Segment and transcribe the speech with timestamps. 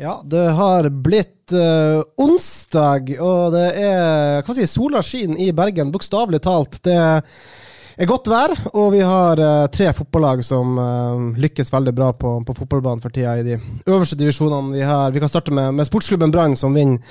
[0.00, 5.90] Ja, det har blitt uh, onsdag, og det er hva si, sola skinner i Bergen,
[5.92, 6.78] bokstavelig talt.
[6.86, 12.08] Det er godt vær, og vi har uh, tre fotballag som uh, lykkes veldig bra
[12.16, 14.72] på, på fotballbanen for tida i de øverste divisjonene.
[14.78, 17.04] Vi, har, vi kan starte med, med sportsklubben Brann, som vinner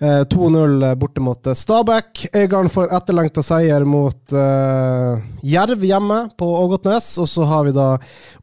[0.00, 2.26] 2-0 borte mot eh, Stabæk.
[2.34, 7.08] Øygarden får en etterlengta seier mot uh, Jerv hjemme på Ågotnes.
[7.18, 7.88] Og så har vi da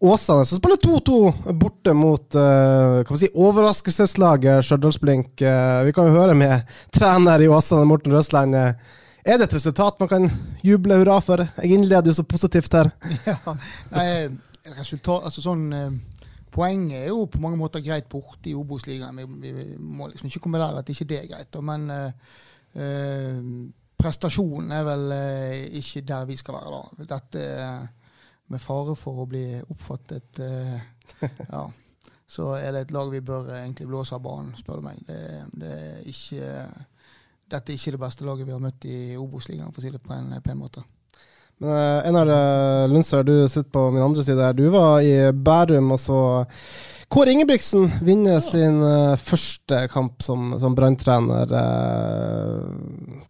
[0.03, 5.41] Åsane, som spiller 2-2 borte mot uh, hva man si, overraskelseslaget Stjørdals-Blink.
[5.41, 8.15] Eh, vi kan jo høre med trener i Åsane, Morten.
[8.15, 8.73] Eh,
[9.25, 10.27] er det et resultat man kan
[10.63, 11.45] juble hurra for?
[11.61, 12.91] Jeg innleder jo så positivt her.
[13.31, 13.55] Ja,
[13.95, 14.09] nei,
[14.75, 15.89] resultat, altså sånn, eh,
[16.55, 19.17] Poenget er jo på mange måter greit borte i Obos-ligaen.
[19.41, 21.57] Vi, vi, må liksom ikke komme der at ikke det er greit.
[21.67, 23.49] Men eh,
[23.99, 27.07] prestasjonen er vel eh, ikke der vi skal være da.
[27.15, 27.47] Dette
[28.53, 30.75] med fare for å bli oppfattet eh,
[31.49, 31.63] ja,
[32.27, 35.01] så er det et lag vi bør egentlig blåse av banen, spør du meg.
[35.07, 35.19] Det,
[35.59, 36.51] det er ikke,
[37.51, 40.03] dette er ikke det beste laget vi har møtt i Obos-ligaen, for å si det
[40.03, 40.85] på en pen måte.
[41.63, 44.53] Men uh, Einar uh, Lundsør, du sitter på min andre side her.
[44.57, 46.19] Du var i Bærum og så
[47.11, 51.51] Kåre Ingebrigtsen vinne sin uh, første kamp som, som Brann-trener.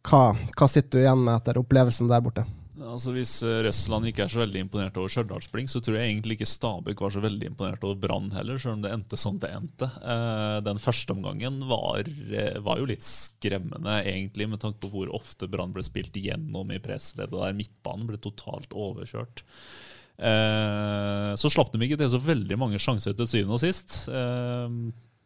[0.09, 0.21] hva,
[0.57, 2.47] hva sitter du igjen med etter opplevelsen der borte?
[2.85, 6.37] Altså Hvis eh, Røsland ikke er så veldig imponert over Stjørdalsblink, så tror jeg egentlig
[6.37, 9.51] ikke Stabæk var så veldig imponert over Brann heller, selv om det endte som det
[9.55, 9.89] endte.
[10.01, 15.13] Eh, den første omgangen var, eh, var, jo litt skremmende, egentlig, med tanke på hvor
[15.17, 17.57] ofte Brann ble spilt igjennom i pressleddet der.
[17.57, 19.45] Midtbanen ble totalt overkjørt.
[20.15, 24.05] Så slapp de ikke til så veldig mange sjanser til syvende og sist.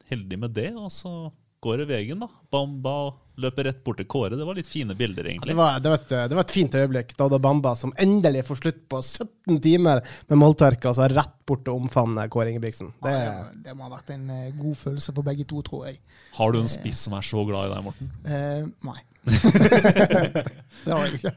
[0.10, 0.72] Heldig med det.
[0.74, 1.12] og så
[1.60, 2.30] går det veien, da.
[2.52, 2.94] Bamba
[3.40, 4.36] løper rett bort til Kåre.
[4.36, 5.54] Det var litt fine bilder, egentlig.
[5.54, 7.14] Det var, det var, et, det var et, fint øyeblikk.
[7.20, 11.64] da da Bamba, som endelig får slutt på 17 timer med måltørke, altså rett bort
[11.66, 12.92] til å omfavne Kåre Ingebrigtsen.
[13.04, 15.88] Det, ja, det, det, må ha vært en uh, god følelse for begge to, tror
[15.90, 16.02] jeg.
[16.40, 18.12] Har du en spiss som er så glad i deg, Morten?
[18.28, 19.00] Uh, nei.
[20.86, 21.34] det har jeg ikke.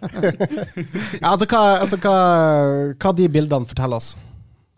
[1.21, 2.19] ja, altså, hva, altså hva,
[2.94, 4.15] hva de bildene forteller oss?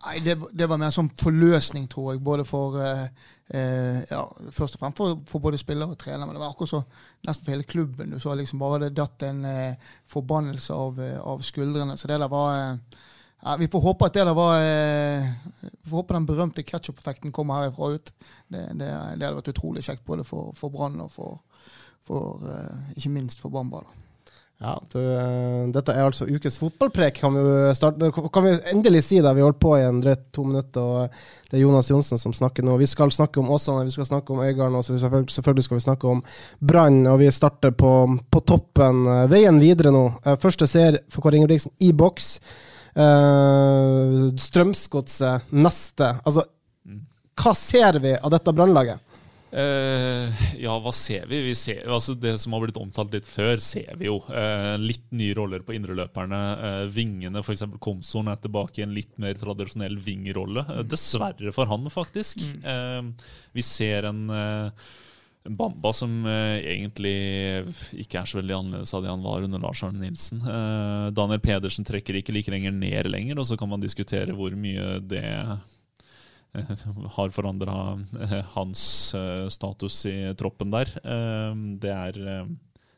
[0.05, 2.21] Nei, det, det, var mer sånn forløsning, tror jeg.
[2.25, 3.07] Både for uh,
[3.47, 6.71] Eh, ja, først og fremst for, for, både spiller og trener, men det var akkurat
[6.71, 6.79] så
[7.27, 8.13] nesten for hele klubben.
[8.13, 11.97] Du så liksom bare det datt en eh, forbannelse av, av, skuldrene.
[11.97, 13.03] Så det der var eh,
[13.43, 17.61] ja, Vi får håpe at det der var Vi får håpe den berømte ketsjup-effekten kommer
[17.61, 18.13] herifra ut.
[18.47, 21.37] Det, det, det, hadde vært utrolig kjekt både for, for Brann og for,
[22.01, 22.41] for
[22.95, 23.85] ikke minst for Bamba.
[23.85, 24.04] da.
[24.63, 24.99] Ja, du,
[25.75, 27.41] Dette er altså ukes fotballprek, kan vi,
[27.75, 29.33] starte, kan vi endelig si det.
[29.35, 32.63] Vi holdt på i en drøyt to minutter, og det er Jonas Johnsen som snakker
[32.63, 32.77] nå.
[32.79, 36.07] Vi skal snakke om Åsane, vi skal snakke om Øygarden, og selvfølgelig, skal vi snakke
[36.07, 36.23] om
[36.63, 37.03] Brann.
[37.11, 37.91] Og vi starter på,
[38.31, 39.03] på, toppen.
[39.31, 40.05] Veien videre nå.
[40.39, 42.37] Første ser for Kåre Ingebrigtsen i boks.
[44.47, 46.13] Strømsgodset neste.
[46.23, 46.47] Altså,
[47.35, 49.03] hva ser vi av dette Brannlaget?
[49.55, 50.27] Uh,
[50.59, 51.39] ja, hva ser vi?
[51.45, 54.17] vi ser, altså det som har blitt omtalt litt før, ser vi jo.
[54.27, 56.41] Uh, litt nye roller på indreløperne.
[56.59, 57.63] Uh, vingene, f.eks.
[57.83, 60.65] Komsoren, er tilbake i en litt mer tradisjonell vingrolle.
[60.67, 62.43] Uh, dessverre for han, faktisk.
[62.65, 63.13] Mm.
[63.55, 64.25] vi ser en
[65.45, 67.13] Bamba som egentlig
[68.01, 70.41] ikke er så veldig annerledes av det han var under Lars Arne Nilsen.
[71.15, 74.97] Daniel Pedersen trekker ikke like lenger ned lenger, og så kan man diskutere hvor mye
[75.05, 75.23] det
[77.17, 80.89] har forandra eh, hans eh, status i troppen der.
[81.03, 82.47] Eh, det er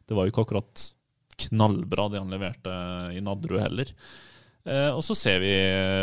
[0.07, 0.87] Det var jo ikke akkurat
[1.37, 2.71] knallbra det han leverte
[3.13, 3.91] i Nadderud heller.
[4.67, 5.51] Og så ser vi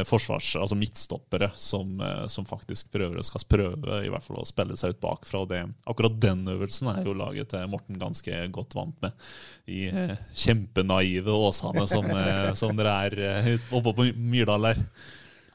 [0.09, 1.99] forsvars, altså midtstoppere som,
[2.33, 5.43] som, faktisk prøver skal prøve i hvert fall å spille seg ut bakfra.
[5.43, 9.27] Og det, akkurat den øvelsen er jo laget til Morten ganske godt vant med.
[9.69, 9.91] I
[10.33, 12.09] kjempenaive Åsane som,
[12.57, 14.81] som dere er oppe på Myrdal der.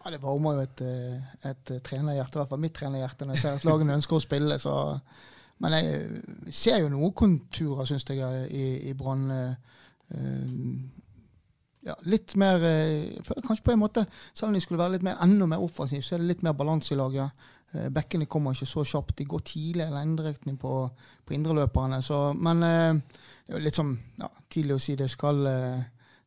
[0.06, 3.42] Ja, Det varmer jo et, eh, et trenerhjerte, i hvert fall mitt trenerhjerte, når jeg
[3.42, 4.60] ser at lagene ønsker å spille.
[4.60, 4.76] Så
[5.60, 9.26] men jeg ser jo noen konturer, syns jeg, i, i Brann.
[10.10, 10.78] Uh,
[11.84, 12.64] ja, litt mer
[13.44, 16.16] Kanskje på en måte, selv om de skulle være litt mer, enda mer offensiv, så
[16.16, 17.46] er det litt mer balanse i laget.
[17.92, 19.18] Bekkene kommer ikke så kjapt.
[19.20, 20.74] De går tidlig eller lengderetning på,
[21.28, 22.00] på indreløperne.
[22.40, 25.44] Men det er jo litt sånn ja, tidlig å si det skal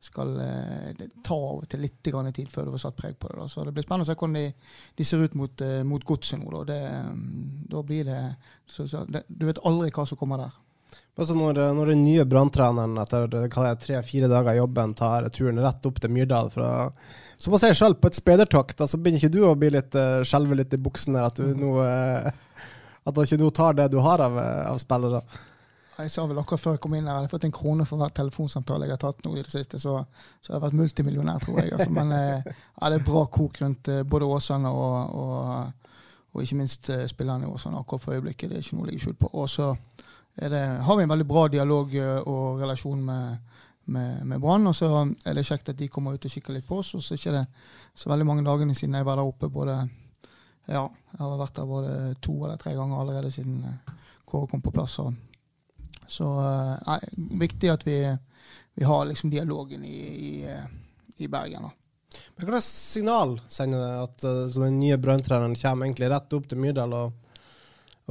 [0.02, 3.28] skal eh, det ta av og til litt tid før du får satt preg på
[3.31, 3.38] det.
[3.38, 3.46] Da.
[3.49, 4.46] Så det blir spennende å se hvordan de,
[4.99, 6.50] de ser ut mot, uh, mot godset nå.
[6.56, 6.62] Da.
[6.72, 8.19] Det, mm, da blir det,
[8.66, 10.56] så, så, det, Du vet aldri hva som kommer der.
[11.22, 13.28] Altså når, når, den nye branntreneren etter
[13.81, 16.72] tre-fire dager i jobben tar turen rett opp til Myrdal for å
[17.40, 19.94] Som man ser selv, på et speidertokt, så altså begynner ikke du å bli litt
[19.94, 21.22] uh, skjelve litt i buksene?
[21.31, 21.62] At du mm.
[21.62, 21.78] nå
[23.02, 25.22] at du ikke nå tar det du har av, av spillere?
[25.98, 28.00] Jeg sa vel akkurat før jeg kom inn her, jeg har fått en krone for
[28.00, 29.98] hver telefonsamtale jeg har tatt nå i det siste, så,
[30.40, 31.72] så jeg har vært multimillionær, tror jeg.
[31.76, 35.92] Altså, men eh, ja, det er bra kok rundt eh, både Åsane og, og,
[36.32, 38.48] og, ikke minst eh, spillerne i Åsane akkurat for øyeblikket.
[38.50, 39.30] Det er ikke noe å legge skjult på.
[39.36, 39.72] Og så
[40.32, 41.90] har vi en veldig bra dialog
[42.24, 43.58] og relasjon med,
[43.92, 44.70] med, med Brann.
[44.70, 44.88] Og så
[45.28, 46.94] er det kjekt at de kommer ut og kikker litt på oss.
[46.96, 49.52] Og så er det ikke så veldig mange dagene siden jeg var der oppe.
[49.52, 49.76] både
[50.70, 51.92] ja, jeg har vært der både
[52.24, 53.60] to eller tre ganger allerede siden
[54.24, 54.96] Kåre kom på plass.
[55.04, 55.12] Og
[56.12, 56.99] så eh, nei,
[57.41, 57.97] viktig at vi,
[58.76, 60.56] vi har liksom dialogen i, i,
[61.25, 61.62] i Bergen.
[61.62, 61.70] da.
[62.37, 66.93] Men signal sender det at uh, den nye branntreneren kommer egentlig rett opp til Myrdal
[66.97, 67.14] og,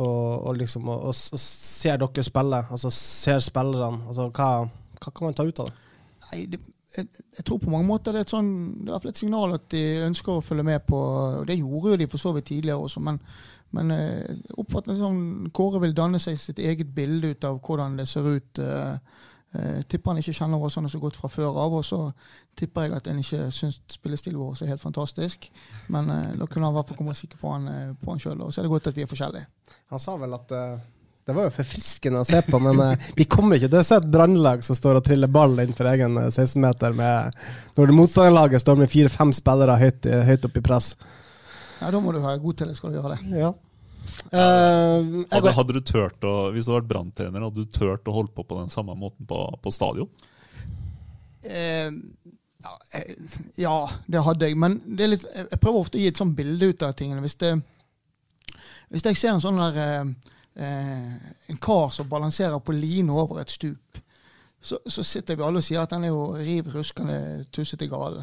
[0.02, 2.64] og, og liksom, og, ser dere spille?
[2.74, 4.02] Altså ser spillerne?
[4.08, 4.50] Altså, hva,
[4.98, 5.78] hva, kan man ta ut av det?
[6.26, 6.62] Nei, det,
[6.98, 7.08] jeg,
[7.38, 8.52] jeg, tror på mange måter det er et, sånn,
[8.86, 12.00] det er et signal at de ønsker å følge med på og Det gjorde jo
[12.02, 13.20] de for så vidt tidligere også, men
[13.76, 18.08] men jeg oppfatter sånn, Kåre vil danne seg sitt eget bilde ut av hvordan det
[18.12, 18.60] ser ut.
[18.60, 19.20] Eh,
[19.56, 21.78] eh, tipper han ikke kjenner Åsane så godt fra før av.
[21.80, 22.02] Og så
[22.60, 25.48] tipper jeg at en ikke syns spillestilen vår er helt fantastisk.
[25.94, 28.24] Men eh, da kunne han i hvert fall komme sikker på han, eh, på han
[28.24, 28.44] sjøl.
[28.44, 29.78] Og så er det godt at vi er forskjellige.
[29.94, 30.90] Han sa vel at uh,
[31.26, 34.00] det var jo forfriskende å se på, men uh, vi kommer ikke til å se
[34.02, 38.92] et brannlag som står og triller ball innenfor egen 16-meter når det motstanderlaget står med
[38.92, 40.94] fire-fem spillere høyt, høyt oppe i press.
[41.82, 43.42] Ja, Da må du være god til det, skal du gjøre det.
[43.42, 43.54] Ja.
[44.34, 48.16] Uh, hadde, hadde, du tørt å, Hvis du hadde vært branntrener, hadde du tørt å
[48.16, 50.10] holde på på den samme måten på, på stadion?
[51.46, 51.94] Uh,
[52.62, 52.74] ja,
[53.62, 53.76] ja,
[54.10, 54.58] det hadde jeg.
[54.62, 57.22] Men litt, jeg prøver ofte å gi et sånt bilde ut av tingene.
[57.26, 57.56] Hvis, det,
[58.94, 63.50] hvis jeg ser en sånn der uh, En kar som balanserer på line over et
[63.50, 64.00] stup,
[64.62, 68.20] så, så, sitter vi alle og sier at han er jo riv ruskende tussete gal.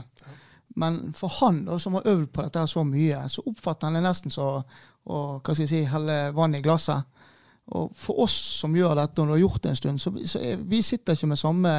[0.79, 4.05] Men for han da, som har øvd på dette så mye, så oppfatter han det
[4.05, 4.51] nesten så
[5.09, 7.09] å hva skal jeg si, helle vann i glasset.
[7.77, 10.41] Og for oss som gjør dette, og du har gjort det en stund, så, så
[10.69, 11.75] vi sitter ikke med samme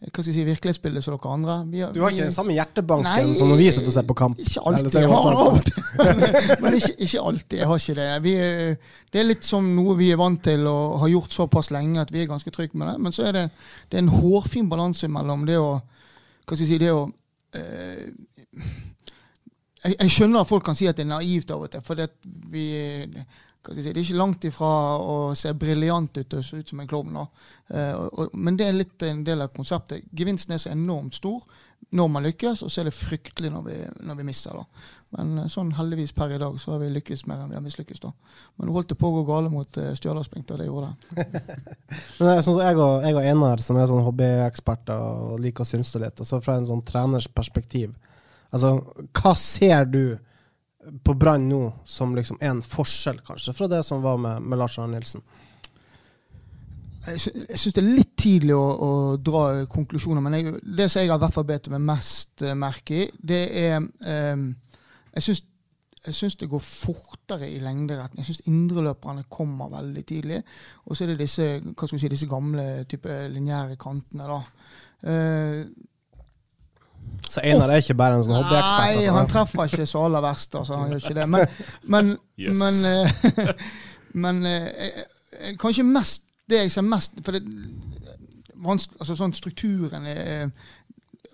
[0.00, 1.56] hva skal jeg si, virkelighetsbildet som dere andre.
[1.68, 4.16] Vi, du har ikke den samme hjertebanken nei, som når vi sitter og ser på
[4.16, 4.40] kamp?
[4.40, 4.96] Ikke alltid.
[4.96, 5.70] Jeg har av og.
[6.64, 7.58] Men ikke, ikke, alltid.
[7.60, 8.08] Jeg har ikke det.
[8.24, 8.34] Vi,
[9.12, 12.12] det er litt som noe vi er vant til og har gjort såpass lenge at
[12.14, 12.96] vi er ganske trygge med det.
[13.04, 13.46] Men så er det,
[13.92, 15.72] det er en hårfin balanse mellom det å
[16.50, 17.04] hva skal jeg si, det å
[17.56, 18.08] Eh,
[19.84, 21.84] jeg, jeg, skjønner at folk kan si at det er naivt av og til.
[21.86, 22.10] For det,
[22.52, 22.66] vi,
[23.68, 24.68] si, det er ikke langt ifra
[24.98, 27.18] å se briljant ut og se ut som en klovn.
[27.70, 30.06] Uh, men det er litt en del av konseptet.
[30.16, 31.42] Gevinsten er så enormt stor
[31.96, 33.76] når man lykkes, og så er det fryktelig når vi,
[34.06, 34.56] når vi mister.
[34.56, 34.86] Da.
[35.16, 37.64] Men uh, sånn heldigvis per i dag så har vi lykkes mer enn vi har
[37.64, 38.02] mislykkes.
[38.02, 38.12] da.
[38.56, 41.46] Men det holdt det på å gå gale mot uh, Stjørdalsblink, og det gjorde det.
[42.18, 45.72] men er sånn jeg, og, jeg og Einar, som er sånn hobbyeksperter og liker å
[45.72, 47.92] synse litt, og så fra en sånn treners perspektiv
[48.50, 48.80] Altså,
[49.14, 50.02] hva ser du
[51.04, 54.78] på Brann nå som liksom en forskjell, kanskje, fra det som var med, med Lars
[54.78, 55.22] Arne Nilsen?
[57.00, 57.20] Jeg
[57.56, 61.20] syns det er litt tidlig å, å dra konklusjoner, men jeg, det som jeg har
[61.22, 64.50] hvert fall bedt meg mest uh, merke i, det er um,
[65.16, 68.20] Jeg syns det går fortere i lengderetten.
[68.20, 70.38] Jeg syns indreløperne kommer veldig tidlig.
[70.86, 74.28] Og så er det disse, si, disse gamle type lineære kantene.
[74.28, 74.38] da.
[75.04, 75.89] Uh,
[77.30, 78.80] så Einar er ikke bare en sånn hobbyekspert?
[78.80, 79.12] Nei, altså.
[79.14, 80.56] han treffer ikke så aller verst.
[80.58, 81.26] Altså, han gjør ikke det.
[81.30, 81.52] Men,
[81.94, 82.58] men, yes.
[82.58, 83.52] men, uh,
[84.24, 87.44] men uh, kanskje mest det jeg ser mest For det,
[88.66, 90.50] altså, sånn strukturen er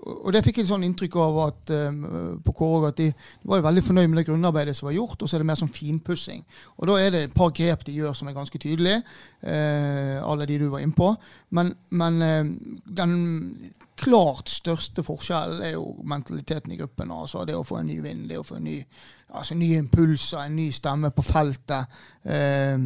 [0.05, 2.01] og det fikk jeg sånn inntrykk av at, um,
[2.45, 3.09] på Kåre at de,
[3.49, 5.73] var veldig fornøyd med det grunnarbeidet som var gjort, og så er det mer sånn
[5.73, 6.43] finpussing.
[6.77, 9.01] Og da er det et par grep de gjør som er ganske tydelige,
[9.47, 11.09] uh, alle de du var innpå.
[11.57, 12.53] Men, men uh,
[13.01, 13.17] den
[13.97, 17.15] klart største forskjellen er jo mentaliteten i gruppen.
[17.17, 18.77] altså Det å få en ny vind, det å få en ny,
[19.33, 21.99] altså nye impulser, en ny stemme på feltet.
[22.21, 22.77] Uh,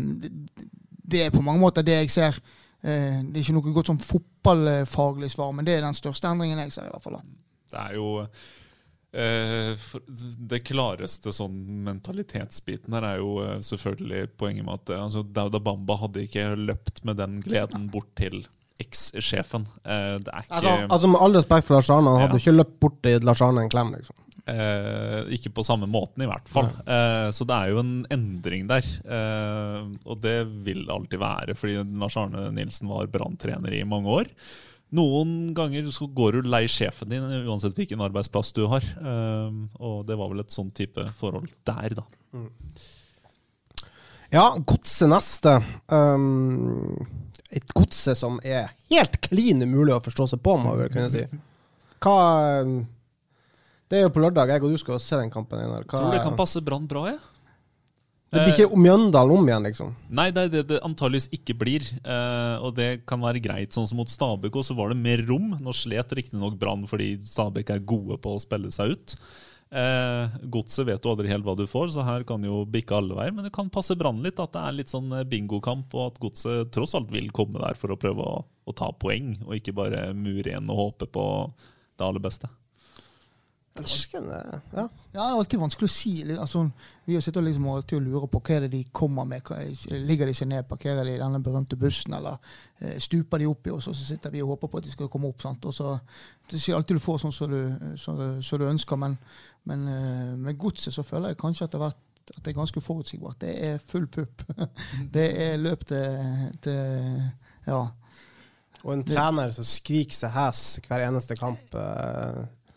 [1.11, 3.99] det, er på mange måter det jeg ser Eh, det er ikke noe godt som
[4.01, 6.87] fotballfaglig svar, men det er den største endringen jeg ser.
[6.89, 7.21] i hvert fall.
[7.71, 8.09] Det er jo
[9.11, 9.75] Eh,
[10.39, 15.59] det klareste sånn mentalitetsbiten her er jo eh, selvfølgelig poenget med at eh, altså, Dauda
[15.59, 18.45] Bamba hadde ikke løpt med den gleden bort til
[18.79, 19.67] eks-sjefen.
[19.83, 22.45] Eh, det er ikke Altså, altså Med all respekt for Lars Arne, han hadde Ja.
[22.45, 24.15] ikke løpt bort til Lars Arne en klem, liksom.
[24.49, 26.71] Eh, ikke på samme måten, i hvert fall.
[26.85, 28.87] Eh, så det er jo en endring der.
[29.05, 34.21] Eh, og det vil det alltid være, fordi Lars Arne Nilsen var branntrener i mange
[34.23, 34.33] år.
[34.97, 35.87] Noen ganger
[36.19, 38.87] går du lei sjefen din, uansett hvilken arbeidsplass du har.
[38.99, 42.09] Eh, og det var vel et sånn type forhold der, da.
[44.31, 45.57] Ja, godset neste.
[45.91, 46.95] Um,
[47.51, 51.11] et godse som er helt klin umulig å forstå seg på, må vi vel kunne
[51.11, 51.25] si.
[52.01, 52.19] Hva
[52.63, 52.77] um,
[53.91, 55.59] Det er jo på lørdag, jeg og du skal se den kampen.
[55.59, 55.83] Einar.
[55.85, 57.19] Hva- Tror du det kan passe Brann bra, jeg.
[58.31, 59.89] Det blir ikke Mjøndalen om igjen, liksom.
[60.15, 61.83] Nei, det er det det antageligvis ikke blir.
[61.99, 63.73] Eh, og det kan være greit.
[63.75, 65.57] Sånn som mot Stabæk også, så var det mer rom.
[65.59, 69.17] Nå slet riktignok Brann fordi Stabæk er gode på å spille seg ut.
[69.73, 73.19] Eh, Godset vet du aldri helt hva du får, så her kan jo bikke alle
[73.19, 73.35] veier.
[73.35, 76.71] Men det kan passe Brann litt at det er litt sånn bingokamp, og at Godset
[76.71, 80.13] tross alt vil komme der for å prøve å, å ta poeng, og ikke bare
[80.15, 81.27] mure igjen og håpe på
[81.99, 82.47] det aller beste.
[83.79, 84.83] Eh, ja.
[84.83, 86.13] Ja, det er alltid vanskelig å si.
[86.35, 86.65] Altså,
[87.07, 89.47] vi har sittet liksom alltid og lurer på hva er det de kommer med.
[89.55, 92.39] Er- ligger de seg ned, parkerer de i denne berømte bussen, eller
[92.81, 94.91] eh, stuper de opp i oss, og så sitter vi og håper på at de
[94.91, 95.41] skal komme opp.
[95.43, 95.65] sant?
[95.65, 95.99] Og så,
[96.51, 99.19] Det er alltid du får sånn som du, som du, som du ønsker, men,
[99.65, 103.41] men eh, med godset så føler jeg kanskje har vært at det er ganske forutsigbart.
[103.41, 104.45] Det er full pupp.
[105.15, 107.31] det er løp til, til
[107.67, 107.89] Ja.
[108.85, 111.75] Og en trener som skriker seg hes hver eneste kamp.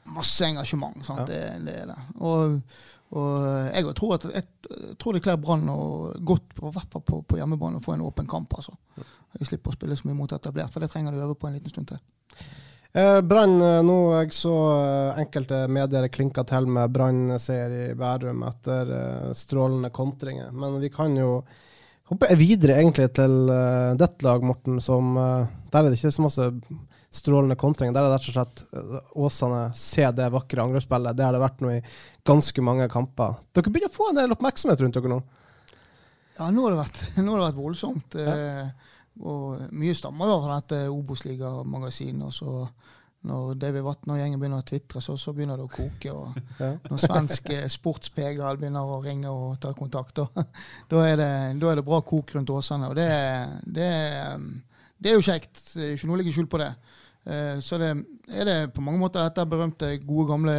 [0.05, 0.97] Masse engasjement.
[1.09, 1.25] Ja.
[1.27, 1.99] Det, det er det.
[2.19, 2.59] Og,
[3.13, 5.69] og jeg tror at jeg tror det kler Brann
[6.25, 8.53] godt, på, i hvert fall på, på hjemmebane, å få en åpen kamp.
[8.57, 8.75] altså.
[9.39, 11.57] Jeg slipper å spille så mye mot etablert, for det trenger du øve på en
[11.57, 12.01] liten stund til.
[12.93, 18.43] Eh, Brann, eh, nå jeg så eh, enkelte medier klinka til med Brann-seier i Bærum
[18.45, 20.51] etter eh, strålende kontringer.
[20.53, 21.39] Men vi kan jo
[22.11, 23.49] hoppe videre egentlig til
[23.97, 26.49] ditt lag, Morten, som Der er det ikke så masse
[27.13, 27.93] strålende kontringer.
[27.93, 31.17] Der er det rett og slett eh, Åsane se det vakre angrepsspillet.
[31.17, 31.81] Det har det vært nå i
[32.25, 33.37] ganske mange kamper.
[33.53, 35.19] Dere begynner å få en del oppmerksomhet rundt dere nå.
[36.39, 38.17] Ja, nå har det vært, nå har det vært voldsomt.
[38.17, 38.89] Eh,
[39.21, 42.25] og mye stammer jo fra dette Obos-ligamagasinet.
[42.25, 42.55] Og så
[43.23, 46.11] når David Vatn og gjengen begynner å tvitre, så, så begynner det å koke.
[46.11, 46.73] Og Ja.
[46.89, 50.25] når svensk eh, sportspegel begynner å ringe og ta kontakt, da,
[50.91, 51.29] da, er, det,
[51.61, 52.89] da er det bra kok rundt Åsane.
[52.89, 53.07] Og det,
[53.77, 53.91] det,
[54.97, 55.61] det er jo kjekt.
[55.75, 56.73] Det er ikke noe å legge skjul på det.
[57.25, 57.91] Eh, Så det
[58.27, 60.55] er det på mange måter dette berømte, gode, gamle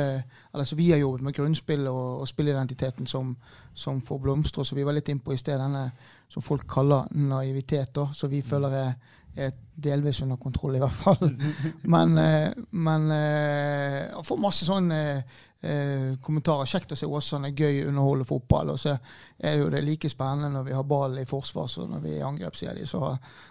[0.54, 3.36] Eller som vi har jobbet med grunnspill og, og spillidentiteten som,
[3.74, 5.58] som får blomstre, som vi var litt inn på i sted.
[5.60, 5.90] Denne
[6.28, 8.94] som folk kaller naivitet, da, som vi føler er,
[9.36, 11.34] er delvis under kontroll, i hvert fall.
[11.94, 16.70] Men, eh, men eh, jeg får masse sånn eh, eh, kommentarer.
[16.70, 18.70] Kjekt å se Åsane, gøy underholde fotball.
[18.74, 21.90] Og så er det jo det like spennende når vi har ball i forsvar som
[21.90, 22.86] når vi er i angrep, sier de.
[22.86, 23.02] Så,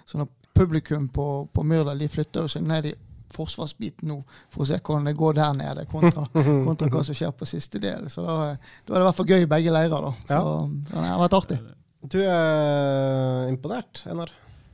[0.05, 2.93] så når publikum på, på Myrdal de flytter jo seg ned i
[3.33, 4.19] forsvarsbiten nå
[4.53, 6.25] for å se hvordan det går der nede, kontra,
[6.67, 8.05] kontra hva som skjer på siste del.
[8.13, 10.07] Så da, da er det i hvert fall gøy i begge leirer.
[10.09, 10.13] da.
[10.29, 10.45] Så
[10.91, 11.59] det har vært artig.
[12.03, 14.33] Du er imponert, Einar?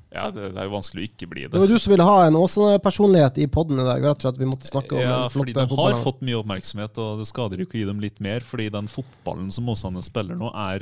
[0.09, 1.51] Ja, det, det er jo vanskelig å ikke bli det.
[1.53, 4.01] Det var du som ville ha en Åsane-personlighet i poden i dag.
[4.01, 7.21] Rett og slett vi måtte snakke om Ja, fordi de har fått mye oppmerksomhet, og
[7.21, 8.41] det skader ikke å gi dem litt mer.
[8.45, 10.81] Fordi den fotballen som Åsane spiller nå, er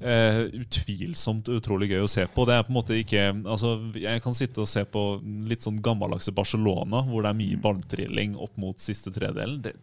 [0.00, 2.46] eh, utvilsomt utrolig gøy å se på.
[2.48, 5.04] Det er på en måte ikke altså, Jeg kan sitte og se på
[5.48, 9.60] litt sånn gammeldagse Barcelona, hvor det er mye balltrilling opp mot siste tredelen.
[9.64, 9.74] Det,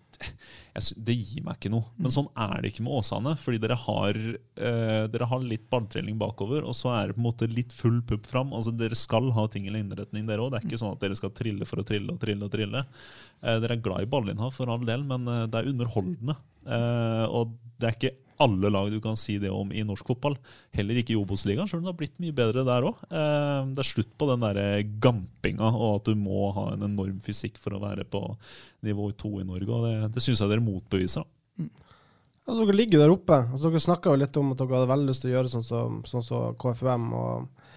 [0.76, 1.88] jeg, det gir meg ikke noe.
[2.00, 3.36] Men sånn er det ikke med Åsane.
[3.40, 4.20] Fordi dere har,
[4.62, 8.00] uh, dere har litt balltrilling bakover, og så er det på en måte litt full
[8.08, 8.54] pupp fram.
[8.58, 10.54] Altså, dere skal ha ting eller innretning, dere òg.
[10.54, 12.86] Det er ikke sånn at dere skal trille for å trille og trille og trille.
[13.42, 16.38] Uh, dere er glad i ballinnhav for all del, men det er underholdende.
[16.62, 20.36] Og det er ikke alle lag du kan si det om i norsk fotball.
[20.76, 23.06] Heller ikke i Obos-ligaen, selv om det har blitt mye bedre der òg.
[23.08, 27.22] Eh, det er slutt på den der gampinga og at du må ha en enorm
[27.24, 28.26] fysikk for å være på
[28.88, 29.70] nivå to i Norge.
[29.70, 31.24] og Det, det syns jeg dere motbeviser.
[31.26, 31.88] da.
[32.48, 33.38] Altså, dere ligger jo der oppe.
[33.46, 36.00] Altså, dere snakka litt om at dere hadde veldig lyst til å gjøre sånn som
[36.10, 37.10] sånn så KFUM.
[37.16, 37.68] Og,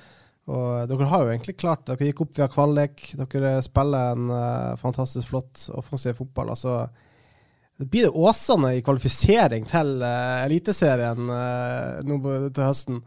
[0.51, 1.99] og dere har jo egentlig klart det.
[1.99, 3.05] Dere gikk opp via kvalik.
[3.21, 6.55] Dere spiller en uh, fantastisk flott offensiv fotball.
[6.57, 6.79] Altså,
[7.79, 12.19] blir det Åsane i kvalifisering til uh, Eliteserien uh, nå
[12.55, 13.01] til høsten?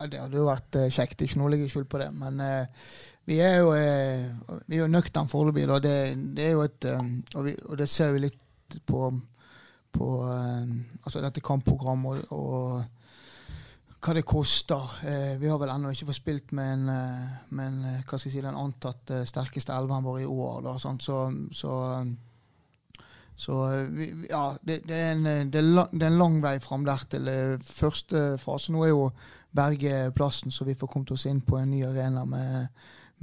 [0.00, 2.10] Ja, det hadde jo vært uh, kjekt, ikke noe å legge skjul på det.
[2.16, 2.42] Men
[3.26, 5.68] vi er jo, uh, vi er jo nøkterne foreløpig.
[5.70, 5.96] Og, Det,
[6.34, 8.42] det et og, og det ser vi litt
[8.82, 9.12] på,
[9.94, 12.96] på altså dette kampprogrammet og, og
[14.02, 14.90] hva det koster.
[15.06, 16.90] Eh, vi har vel ennå ikke fått spilt med, en,
[17.54, 20.60] med en, si, den antatt sterkeste elveren vår i år.
[20.66, 20.74] Da?
[20.82, 20.92] Så,
[21.54, 21.72] så,
[23.36, 26.86] Så eh, ja, det, det, er en, eh, det, er er en lang vei fram
[26.88, 28.72] der til eh, første fase.
[28.72, 29.08] Nå er jo
[29.56, 32.66] Berge plassen, så vi får kommet oss inn på en ny arena med,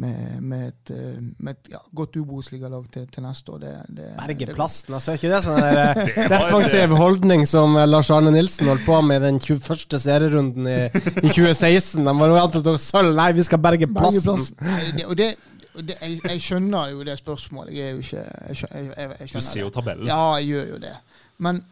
[0.01, 0.91] med, med et,
[1.37, 3.59] med et ja, godt Obos-ligalag til, til neste år.
[3.61, 5.13] Det, det, Berge plassen, altså.
[5.13, 9.41] Er ikke det sånn defensiv holdning som Lars Arne Nilsen holdt på med i den
[9.41, 9.97] 21.
[10.01, 12.01] serierunden i, i 2016?
[12.01, 13.13] De var jo antatt sølv.
[13.17, 14.29] Nei, vi skal berge Berge plassen.
[14.29, 14.61] plassen.
[14.69, 15.33] Nei, det, og det,
[15.81, 17.73] det, jeg, jeg skjønner jo det spørsmålet.
[17.73, 20.07] Jeg er jo ikke Jeg, skjø- jeg, jeg, skjønner Du ser jo tabellen.
[20.07, 20.93] Ja, jeg gjør jo det.
[21.37, 21.63] Men,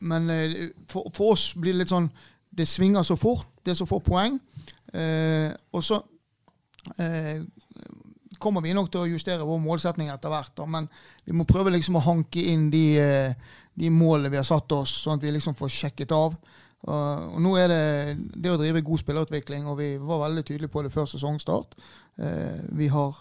[0.00, 0.56] men eh,
[0.90, 2.10] for, for oss blir det litt sånn
[2.54, 3.48] Det svinger så fort.
[3.64, 4.38] Det er så få poeng.
[4.94, 5.98] Eh, og så
[6.98, 7.42] eh,
[8.38, 10.54] kommer vi nok til å justere vår målsetning etter hvert.
[10.56, 10.86] Da, men
[11.26, 14.94] vi må prøve liksom å hanke inn de, eh, de målene vi har satt oss,
[15.04, 16.38] sånn at vi liksom får sjekket av.
[16.86, 17.82] Og, og nå er det
[18.38, 21.74] det å drive god spillerutvikling, og vi var veldig tydelige på det før sesongstart.
[22.18, 23.18] Uh, vi har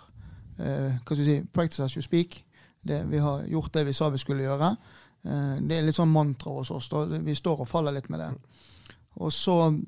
[0.58, 2.40] hva skal vi si, practice as you speak.
[2.82, 4.72] Det, vi har gjort det vi sa vi skulle gjøre.
[5.28, 6.90] Eh, det er litt sånn mantra hos oss.
[6.92, 7.06] Da.
[7.06, 8.32] Vi står og faller litt med det.
[9.24, 9.80] Og så eh,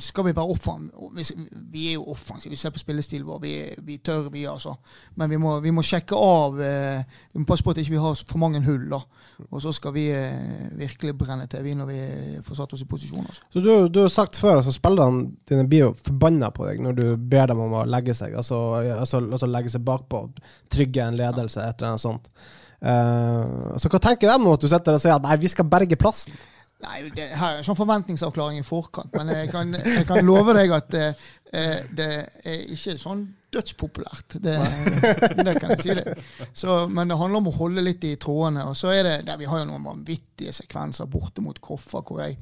[0.00, 1.42] skal vi være offensive.
[1.72, 2.50] Vi, er jo offensive.
[2.54, 3.40] Vi ser på spillestilen vår.
[3.42, 3.52] Vi,
[3.84, 4.72] vi tør, vi, altså.
[5.20, 7.02] Men vi må, vi må sjekke av eh,
[7.34, 8.88] Vi må passe på at vi ikke har for mange hull.
[8.88, 9.02] da.
[9.50, 12.00] Og så skal vi eh, virkelig brenne til vi når vi
[12.46, 13.28] får satt oss i posisjon.
[13.28, 13.44] altså.
[13.52, 16.96] Så du, du har sagt før at spillerne dine blir jo forbanna på deg når
[16.96, 18.62] du ber dem om å legge seg, altså,
[18.96, 20.30] altså, altså legge seg bakpå,
[20.72, 22.32] trygge en ledelse, et eller annet sånt.
[22.76, 25.68] Uh, så hva tenker de nå at du sitter og sier at nei, vi skal
[25.68, 26.36] berge plassen?
[26.84, 30.52] Nei, det her er en sånn forventningsavklaring i forkant, men jeg kan, jeg kan love
[30.58, 31.22] deg at eh,
[31.56, 32.08] eh, det
[32.44, 33.22] er ikke sånn
[33.56, 34.36] dødspopulært.
[34.44, 34.56] Det,
[35.46, 36.16] det kan jeg si det.
[36.52, 38.66] Så, men det handler om å holde litt i trådene.
[38.68, 42.20] Og så er det, der, Vi har jo noen vanvittige sekvenser borte mot Koffa, hvor
[42.26, 42.36] jeg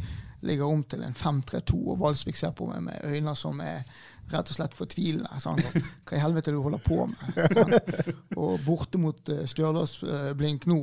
[0.44, 3.86] ligger om til en 5-3-2, og Valsvik ser på meg med øyne som er
[4.32, 5.40] rett og slett fortvilende.
[5.42, 5.60] Sånn.
[6.08, 7.82] Hva i helvete det du holder på med?
[8.40, 10.78] Og borte mot uh, Stjørdals-blink nå,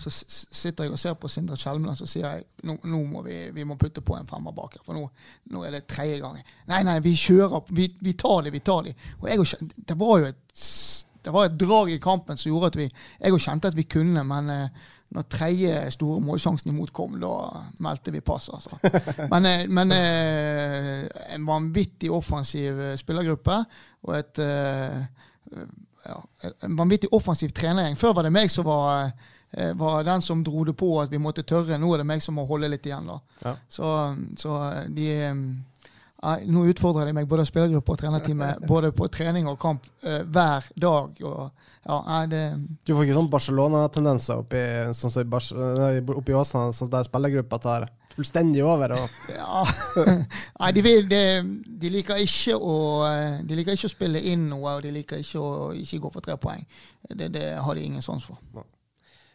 [0.00, 3.36] så sitter jeg og ser på Sindre Kjelmeland, så sier jeg nå, nå må vi,
[3.54, 5.04] vi må putte på en femmer bak her, for nå,
[5.52, 6.48] nå er det tredje gangen.
[6.70, 8.96] Nei, nei, vi kjører, vi, vi tar det, vi tar det.
[9.20, 9.44] Og jeg
[9.88, 10.42] det var jo et,
[11.22, 14.24] det var et drag i kampen som gjorde at vi Jeg kjente at vi kunne,
[14.26, 18.78] men eh, når tredje store målsjansen imot kom, da meldte vi pass, altså.
[19.32, 23.58] Men, eh, men eh, en vanvittig offensiv spillergruppe
[24.02, 24.40] og et
[26.02, 26.16] ja,
[26.66, 27.96] en vanvittig offensiv trenergjeng.
[27.98, 29.12] Før var det meg som var,
[29.76, 31.76] var den som dro det på at vi måtte tørre.
[31.78, 33.10] Nå er det meg som må holde litt igjen.
[33.10, 33.18] da.
[33.44, 33.52] Ja.
[33.68, 33.90] Så,
[34.40, 35.42] så de eh,
[36.46, 40.68] nå utfordrer de meg både spillergruppe og trenerteamet både på trening og kamp eh, hver
[40.74, 41.18] dag.
[41.26, 41.50] og
[41.82, 42.42] ja, nei, det,
[42.86, 44.60] Du får ikke sånn Barcelona-tendenser oppi,
[44.94, 45.34] sånn som
[46.14, 48.94] oppi Åsane, sånn der spillergruppa tar fullstendig over?
[48.94, 49.64] Og, Ja.
[50.60, 51.22] Nei, de, vil, de,
[51.66, 52.76] de, liker ikke å,
[53.08, 56.12] eh, de liker ikke å spille inn noe, og de liker ikke å ikke gå
[56.14, 56.62] for tre poeng.
[57.08, 58.38] Det, det har de ingen sans for.
[58.54, 58.68] Eh,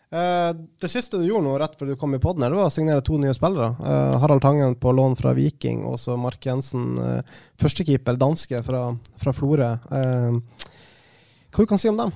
[0.10, 3.18] det siste du gjorde nå rett før du kom i det var å signere to
[3.20, 3.74] nye spillere.
[3.76, 8.86] Eh, Harald Tangen på lån fra Viking, og så Mark Jensen, uh, førstekeeper, danske fra,
[9.20, 9.68] fra Florø.
[10.00, 10.64] Eh,
[11.52, 12.16] hva du kan si om dem?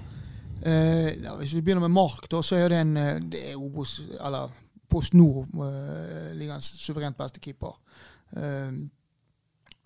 [0.63, 3.97] Eh, hvis vi begynner med Mark, da, så er det en eh, det er Obos,
[4.21, 4.55] eller
[4.91, 7.75] Post Nord, uh, ligaens suverent beste keeper.
[8.35, 8.87] Uh,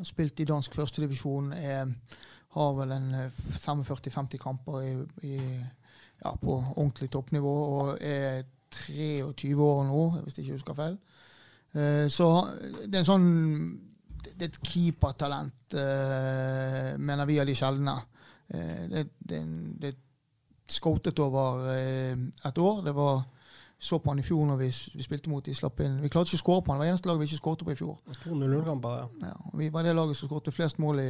[0.06, 1.54] spilt i dansk førstedivisjon.
[2.56, 4.92] Har vel en eh, 45-50 kamper i,
[5.28, 5.40] i,
[6.26, 8.44] ja, på ordentlig toppnivå og er
[8.76, 10.98] 23 år nå, hvis jeg ikke husker feil.
[11.76, 12.30] Eh, så
[12.86, 13.30] det er en sånn
[14.26, 17.94] Det er et keepertalent, eh, mener vi av de sjeldne.
[18.50, 19.40] Eh, det, det,
[19.80, 19.94] det
[20.68, 22.82] scoutet over et år.
[22.84, 23.22] Det var
[23.78, 26.00] så på han i fjor når vi, vi spilte mot de slapp inn.
[26.02, 26.82] Vi klarte ikke å skåre på han.
[26.82, 27.96] Det var eneste laget vi ikke skåret på i fjor.
[28.24, 29.30] To 0-0-kamper, ja.
[29.30, 31.10] Ja, vi var det laget som skåret flest mål i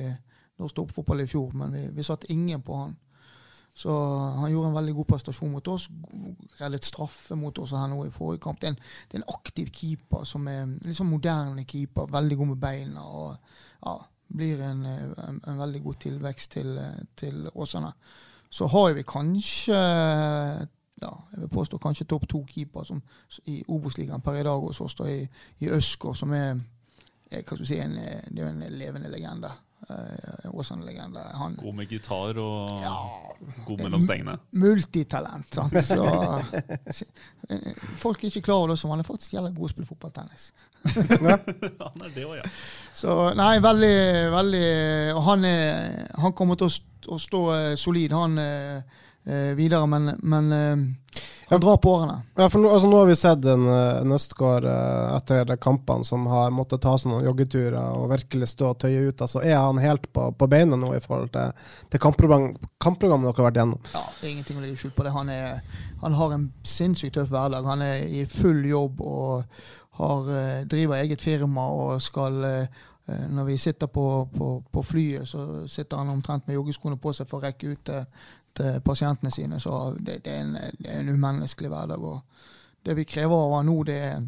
[0.60, 2.98] norsk toppfotball i fjor, men vi, vi satt ingen på han.
[3.76, 3.92] Så
[4.40, 5.90] han gjorde en veldig god prestasjon mot oss.
[6.62, 8.62] Reddet straffe mot oss her nå i forrige kamp.
[8.62, 8.78] Det er en,
[9.12, 12.08] det er en aktiv keeper som er litt sånn moderne keeper.
[12.12, 13.04] Veldig god med beina.
[13.04, 13.36] og
[13.84, 13.98] ja,
[14.36, 16.80] Blir en, en, en veldig god tilvekst til,
[17.20, 17.92] til Åsane.
[18.50, 19.82] Så har vi kanskje
[21.02, 23.02] ja, jeg vil påstå kanskje topp to keeper som,
[23.52, 25.26] i Obos-ligaen per i dag hos oss, da, i,
[25.60, 26.56] i Øsker, som er,
[27.28, 27.98] er hva skal vi si, en,
[28.32, 29.52] det er en levende legende.
[29.90, 31.22] Eh, Åsane-legende.
[31.38, 32.94] Han God med gitar og Ja.
[33.68, 34.38] god mellom stengene.
[34.52, 35.54] multitalent.
[35.54, 35.74] Sant?
[35.86, 36.02] Så,
[37.50, 39.74] eh, folk er ikke klar over det som han er faktisk jævlig god til å
[39.76, 40.48] spille fotballtennis.
[40.86, 42.50] Han er det òg, ja.
[42.94, 43.96] Så nei, veldig,
[44.32, 44.66] veldig
[45.18, 48.38] Og han, er, han kommer til å, stå, å stå eh, solid, han
[49.58, 49.88] videre.
[49.90, 50.52] Men, men
[51.48, 52.22] Han drar på årene.
[52.36, 56.06] Ja, for nå, altså, nå har vi sett en, eh, en Østgaard eh, etter kampene
[56.08, 59.22] som har måttet ta seg noen joggeturer og virkelig stå og tøye ut.
[59.22, 62.50] Altså, er han helt på, på beina nå i forhold til, til kampprogram,
[62.82, 63.84] kampprogrammet dere har vært gjennom?
[63.94, 65.14] Ja, det er ingenting å legge skjul på det.
[65.14, 67.70] Han, er, han har en sinnssykt tøff hverdag.
[67.70, 69.62] Han er i full jobb og
[70.02, 72.42] har, eh, driver eget firma og skal
[73.06, 77.28] Når vi sitter på, på, på flyet, så sitter han omtrent med joggeskoene på seg
[77.30, 77.92] for å rekke ut
[78.56, 79.60] til pasientene sine.
[79.60, 82.04] Så det, det, er en, det, er en, umenneskelig hverdag.
[82.04, 84.24] Og det vi krever av nå, det er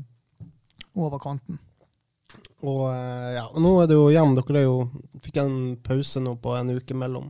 [0.97, 1.59] over kanten.
[2.67, 2.83] Og
[3.35, 4.35] ja, nå er det jo hjem.
[4.39, 4.77] Dere jo,
[5.23, 7.29] fikk en pause nå på en uke mellom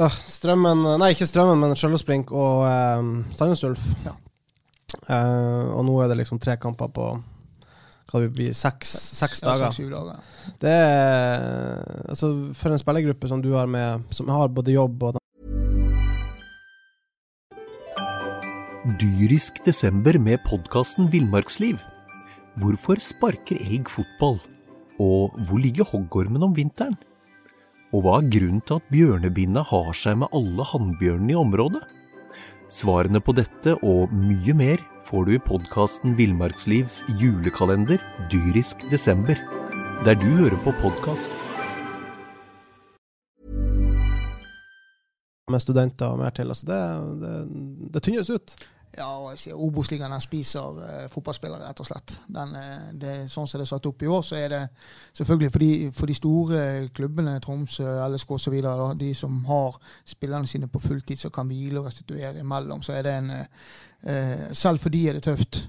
[0.00, 3.84] uh, Strømmen Nei, ikke Strømmen, men Skjølvsblink og eh, Sandnes Ulf.
[4.06, 4.16] Ja.
[5.08, 7.08] Eh, og nå er det liksom tre kamper på
[8.04, 9.72] hva det blir, seks, seks dager.
[9.80, 10.40] Ja, dager.
[10.60, 15.20] Det er altså For en spillergruppe som du har med, som har både jobb og
[18.84, 21.78] Dyrisk desember med podkasten Villmarksliv.
[22.60, 24.34] Hvorfor sparker elg fotball?
[25.00, 26.98] Og hvor ligger hoggormen om vinteren?
[27.96, 31.80] Og hva er grunnen til at bjørnebinna har seg med alle hannbjørnene i området?
[32.68, 39.40] Svarene på dette og mye mer får du i podkasten Villmarkslivs julekalender dyrisk desember,
[40.04, 41.32] der du hører på podkast.
[45.48, 46.52] Med studenter og mer til.
[46.52, 46.84] Altså det,
[47.24, 47.34] det,
[47.96, 48.58] det tynnes ut.
[48.94, 49.08] Ja,
[49.54, 52.14] Obos-ligaen spiser eh, fotballspillere, rett og slett.
[52.30, 54.60] Den, uh, det, sånn som det er satt opp i år, så er det
[55.18, 56.60] selvfølgelig for de, for de store
[56.94, 58.58] klubbene, Tromsø, LSK osv.,
[59.00, 63.06] de som har spillerne sine på fulltid, som kan hvile og restituere imellom, så er
[63.08, 65.64] det en eh, Selv for de er det tøft.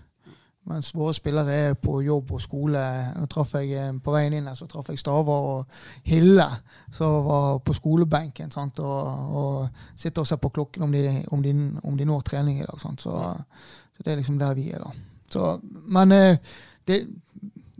[0.65, 2.81] Mens våre spillere er på jobb og skole.
[2.81, 6.47] Jeg eh, På veien inn her så traff jeg Stavar og Hille,
[6.93, 8.49] som var på skolebenken.
[8.51, 8.79] Sant?
[8.79, 12.59] Og, og sitter og ser på klokken om de, om de, om de når trening
[12.59, 12.79] i dag.
[12.81, 13.19] Så, så,
[14.01, 14.91] det er liksom der vi er, da.
[15.29, 15.51] Så,
[15.93, 16.55] men eh,
[16.87, 17.03] det,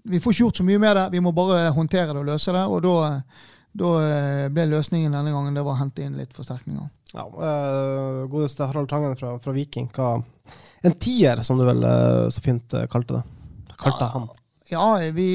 [0.04, 1.08] vi får ikke gjort så mye med det.
[1.12, 2.66] Vi må bare håndtere det og løse det.
[2.70, 6.86] Og da eh, ble løsningen denne gangen det var å hente inn litt forsterkninger.
[7.16, 9.88] Ja, uh, Godeste Harald Tangen fra, fra Viking.
[9.96, 10.18] hva
[10.86, 13.24] en tier, som du vel uh, så fint uh, kalte det.
[13.80, 14.28] Kalte ja, han.
[14.70, 15.30] Ja, vi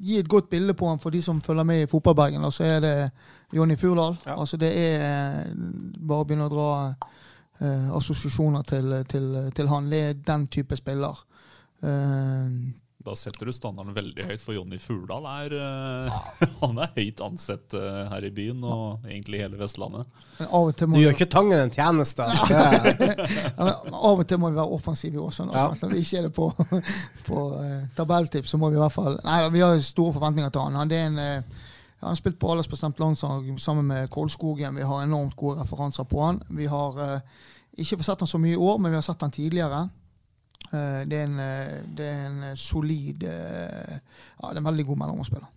[0.00, 2.44] gir et godt bilde på han for de som følger med i Fotballbergen.
[2.44, 2.94] Og så er det
[3.56, 4.18] Jonny Furdal.
[4.26, 4.36] Ja.
[4.36, 6.70] Altså det er bare å begynne å dra
[7.98, 9.90] assosiasjoner til, til, til, han.
[9.92, 11.18] Det er den type spiller.
[11.84, 12.70] Uh,
[13.10, 16.28] da setter du standarden veldig høyt, for Jonny Furdal er, uh,
[16.62, 20.06] han er høyt ansett uh, her i byen og egentlig hele Vestlandet.
[20.38, 22.26] du gjør ikke Tangen en tjeneste.
[22.54, 25.48] ja, av og til må vi være offensive også.
[25.48, 25.66] Nå, ja.
[25.82, 26.48] Når vi ikke er det på,
[27.28, 30.66] på uh, tabelltips, så må vi i hvert fall Nei, vi har store forventninger til
[30.68, 30.80] han.
[30.80, 31.20] Han, er en,
[32.00, 34.78] han har spilt på aldersbestemt landslag sammen med Kolskogen.
[34.78, 36.42] Vi har enormt gode referanser på han.
[36.54, 36.98] Vi har
[37.74, 39.88] ikke fått sett han så mye i år, men vi har sett han tidligere.
[40.70, 44.86] Eh, det er en, eh, det er en eh, solid Ja, det er en veldig
[44.92, 45.48] god mellomspiller.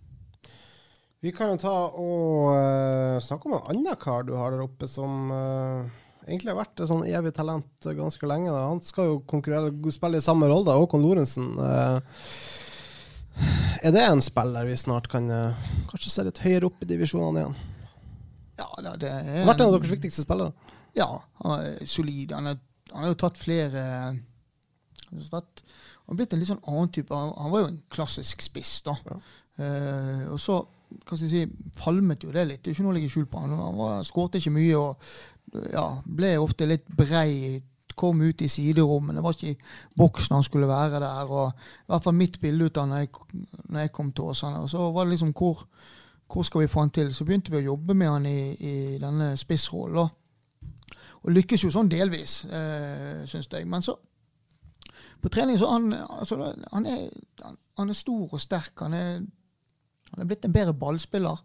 [1.24, 5.30] Vi kan jo ta og snakke om en annen kar du har der oppe, som
[6.26, 8.50] egentlig har vært et sånn evig talent ganske lenge.
[8.52, 8.66] Da.
[8.68, 11.54] Han skal jo konkurrere, spille i samme rolle, Håkon Lorentzen.
[13.80, 15.32] Er det en spiller vi snart kan
[15.88, 17.56] kanskje se litt høyere opp i divisjonene igjen?
[18.60, 18.68] Ja,
[19.00, 20.52] det er en, Vært en av deres viktigste spillere?
[20.92, 21.08] Ja,
[21.40, 22.36] han er solid.
[22.36, 22.60] Han, er,
[22.92, 23.88] han har jo tatt flere
[25.10, 27.14] han har blitt en litt sånn annen type.
[27.14, 28.96] Han, han var jo en klassisk spiss, da.
[29.08, 29.20] Ja.
[29.54, 30.56] Uh, og så
[31.02, 32.62] hva skal jeg si, falmet jo det litt.
[32.62, 33.40] Det er ikke noe å legge skjul på.
[33.42, 37.60] Han, han skårte ikke mye og ja, ble ofte litt brei.
[37.94, 39.20] Kom ut i siderommene.
[39.20, 41.28] Det var ikke i boksen han skulle være der.
[41.30, 43.10] og I hvert fall mitt bilde ut av når jeg,
[43.68, 44.62] når jeg kom til Åsane.
[44.64, 45.62] Og så var det liksom hvor,
[46.26, 47.12] hvor skal vi få han til?
[47.14, 50.10] Så begynte vi å jobbe med han i, i denne spissrollen.
[51.24, 53.64] Og lykkes jo sånn delvis, eh, syns jeg.
[53.70, 53.94] Men så
[55.24, 56.36] på trening så han, altså,
[56.72, 57.06] han, er,
[57.78, 58.74] han, er, stor og sterk.
[58.84, 59.22] Han er,
[60.10, 61.40] han er blitt en bedre ballspiller.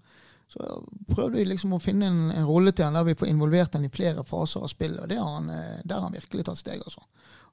[0.52, 0.65] Så
[1.08, 3.86] prøvde vi liksom å finne en, en rolle til han der vi får involvert han
[3.88, 5.00] i flere faser av spillet.
[5.06, 6.84] og det har han, eh, Der har han virkelig tatt steg.
[6.84, 7.06] altså.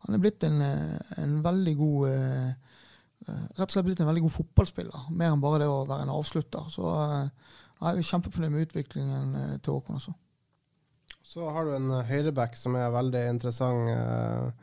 [0.06, 2.74] Han er blitt en, eh, en veldig god uh,
[3.26, 5.06] Rett og slett blitt en veldig god fotballspiller.
[5.18, 6.66] Mer enn bare det å være en avslutter.
[6.70, 9.32] Så jeg er kjempefornøyd med utviklingen
[9.64, 10.12] til Håkon også.
[11.26, 14.60] Så har du en høyreback som er veldig interessant.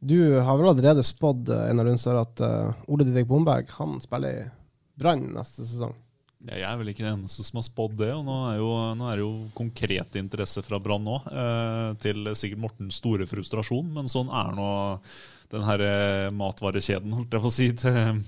[0.00, 4.44] Du har vel allerede spådd eh, Einar Lundsør at uh, Ole Didrik Bomberg han spiller
[4.44, 4.44] i
[4.98, 5.94] Brann neste sesong?
[6.46, 8.12] Ja, jeg er vel ikke den eneste som har spådd det.
[8.14, 11.18] og Nå er, jo, nå er det jo konkret interesse fra Brann nå.
[11.26, 14.68] uh, til sikkert Mortens store frustrasjon, men sånn er nå
[15.48, 15.80] den her
[16.36, 18.18] matvarekjeden, holdt jeg på å si, til,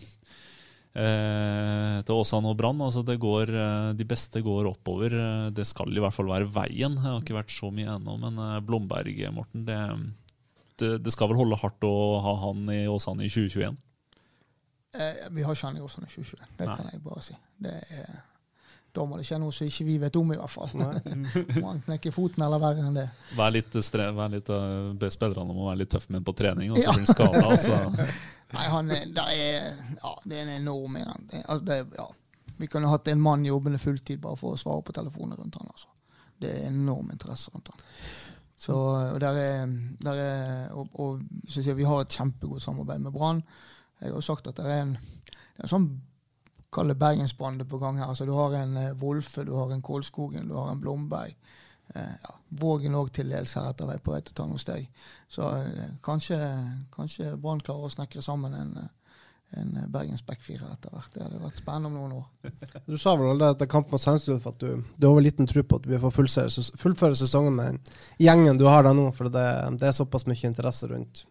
[0.96, 2.80] til Åsan og Brann.
[2.80, 5.12] Altså det de beste går oppover.
[5.52, 6.96] Det skal i hvert fall være veien.
[6.96, 9.76] Det har ikke vært så mye ennå, men Blomberg, Morten, det
[10.80, 11.92] det, det skal vel holde hardt å
[12.24, 13.78] ha han i Åsane i 2021?
[14.98, 16.76] Eh, vi har ikke han i Åsane i 2021, det Nei.
[16.80, 17.36] kan jeg bare si.
[17.62, 18.08] Det er,
[18.90, 20.72] da må det skje noe som ikke vi vet om, i hvert fall.
[20.74, 23.04] Må han knekke foten eller verre enn det.
[23.38, 26.26] Vær litt, stre, vær litt uh, be spillerne om å være litt tøff med ham
[26.26, 26.96] på trening, og så Ja.
[26.96, 27.44] blir han skada.
[27.52, 27.78] Altså.
[28.56, 32.08] Nei, han er, det er, ja, det er en enorm Altså, det, ja.
[32.58, 35.70] Vi kunne hatt en mann jobbende fulltid bare for å svare på telefoner rundt han.
[35.70, 35.86] Altså.
[36.42, 37.86] Det er enorm interesse rundt han.
[38.60, 39.38] Så, og er,
[40.12, 41.20] er, og, og
[41.56, 43.42] jeg, Vi har et kjempegodt samarbeid med Brann.
[44.00, 45.90] Jeg har sagt at det er en, det er en sånn
[46.70, 48.06] Kall det bergensbande på gang her.
[48.12, 51.34] Altså, du har en eh, Wolfe, du har en Kålskogen, du har en Blomberg.
[51.94, 54.86] Eh, ja, Vågen òg til dels heretter vei på vei til å ta noen steg.
[55.26, 56.38] Så eh, kanskje,
[56.94, 58.92] kanskje Brann klarer å snekre sammen en, eh,
[59.58, 61.10] en Bergens backfire etter hvert.
[61.14, 62.52] Det hadde vært spennende om noen år.
[62.90, 65.80] Du sa vel allerede etter kampen mot Sandstuen at du, du har liten tro på
[65.80, 67.80] at du vil få fullføre, sesongen med den
[68.22, 69.46] gjengen du har der nå, for det,
[69.80, 71.24] det er såpass mye interesse rundt,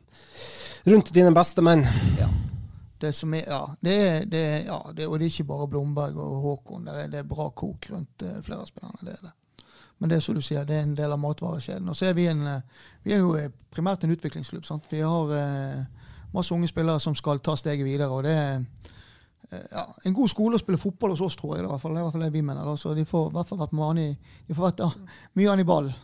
[0.88, 1.86] rundt dine beste menn.
[2.20, 2.30] Ja.
[3.00, 6.42] Det som er, ja, det det ja det, og det er ikke bare Blomberg og
[6.44, 6.90] Håkon.
[6.90, 9.06] Det er, det er bra kok rundt eh, flere av spillerne.
[9.08, 9.36] det er det.
[10.00, 11.88] Men det er som du sier, det er en del av matvarekjeden.
[11.92, 14.66] Og så er vi en, eh, vi er jo eh, primært en utviklingsklubb.
[14.66, 14.88] sant?
[14.92, 15.82] Vi har eh,
[16.34, 18.10] masse unge spillere som skal ta steget videre.
[18.10, 18.60] og det er
[19.52, 21.64] eh, ja, en god skole å spille fotball hos oss, tror jeg.
[21.64, 22.66] Er i hvert fall, det er i hvert fall det vi mener.
[22.66, 22.76] Da.
[22.78, 24.04] Så de får i hvert fall vært med an
[24.48, 24.92] de får vært ja,
[25.40, 25.98] mye an i ballen.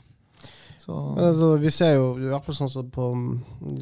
[0.87, 3.29] Altså, vi ser jo, i hvert fall sånn som på mm,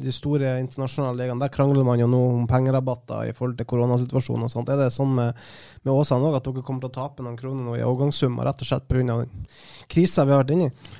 [0.00, 4.46] de store internasjonale ligaene, der krangler man jo nå om pengerabatter i forhold til koronasituasjonen
[4.46, 4.72] og sånt.
[4.72, 5.36] Er det sånn med,
[5.84, 8.64] med Åsane òg at dere kommer til å tape noen kroner nå i overgangssummer, rett
[8.64, 9.04] og slett pga.
[9.04, 9.48] den
[9.92, 10.94] krisa vi har vært inne i?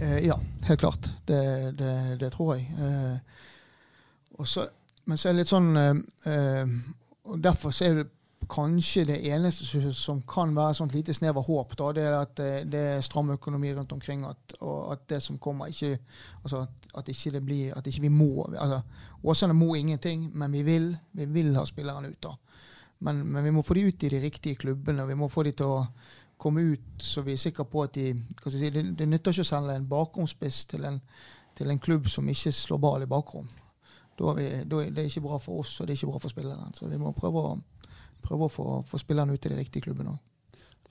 [0.00, 0.38] Eh, ja,
[0.70, 1.10] helt klart.
[1.28, 1.42] Det,
[1.76, 2.68] det, det tror jeg.
[2.72, 3.50] Eh,
[4.40, 4.64] og så,
[5.04, 6.74] men så er det litt sånn eh, eh,
[7.24, 8.08] og Derfor er det
[8.50, 12.34] kanskje det eneste som- kan være et lite snev av håp, da, det er at
[12.36, 15.98] det, det er stram økonomi rundt omkring, at, og at det som kommer, ikke
[16.42, 18.80] altså at, at ikke det blir At ikke vi må altså,
[19.24, 20.96] Åsane må ingenting, men vi vil.
[21.12, 22.22] Vi vil ha spillerne ut.
[22.22, 22.34] da.
[23.00, 25.52] Men, men vi må få de ut i de riktige klubbene, vi må få de
[25.52, 25.86] til å
[26.38, 28.12] komme ut så vi er sikre på at de
[28.50, 31.00] si, det, det nytter ikke å sende en bakromspiss til en,
[31.54, 33.48] til en klubb som ikke slår ball i bakrom.
[34.18, 36.20] Da er vi, da er det ikke bra for oss, og det er ikke bra
[36.22, 36.74] for spilleren.
[36.76, 37.54] Så vi må prøve å,
[38.24, 40.20] prøve å få, få spillerne ut til de riktige klubbene òg.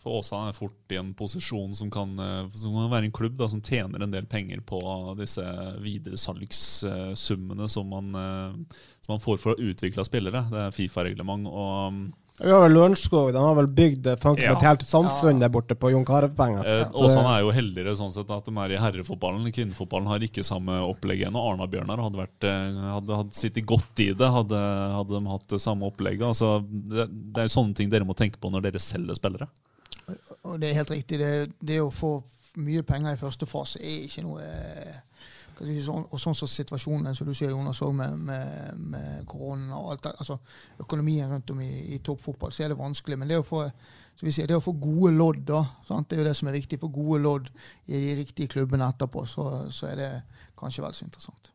[0.01, 2.15] For Åsane er fort i en posisjon som kan,
[2.57, 4.79] som kan være en klubb da, som tjener en del penger på
[5.19, 5.43] disse
[5.83, 10.41] videresalgssummene som, eh, som man får for å utvikle spillere.
[10.49, 11.45] Det er Fifa-reglement.
[11.45, 11.93] og
[12.41, 14.53] Vi har vel Lørenskog, de har vel bygd eh, fanken Ja.
[14.55, 16.65] et helt samfunn der borte på Jon Carew-penger.
[16.65, 19.45] Eh, Åsane er jo heldigere sånn sett at de er i herrefotballen.
[19.53, 24.09] Kvinnefotballen har ikke samme opplegg enn Arna-Bjørnar hadde, vært, eh, hadde, hadde sittet godt i
[24.17, 24.57] det, hadde,
[24.97, 26.25] hadde de hatt det samme opplegget.
[26.31, 29.47] Altså, det, det er sånne ting dere må tenke på når dere selger spillere.
[30.43, 31.21] Og det er helt riktig.
[31.21, 32.15] Det, det å få
[32.57, 34.41] mye penger i første fase er ikke noe
[35.85, 40.03] sånn, Og sånn som situasjonen som du sier, Jonas, med, med, med korona og alt
[40.07, 40.39] det, altså
[40.81, 43.19] økonomien rundt om i, i toppfotball, så er det vanskelig.
[43.19, 43.63] Men det å få,
[44.15, 46.09] så vi sier, det å få gode lodd, da, sant?
[46.09, 46.81] det er jo det som er viktig.
[46.81, 47.49] Få gode lodd
[47.87, 50.11] i de riktige klubbene etterpå, så, så er det
[50.59, 51.51] kanskje vel så interessant.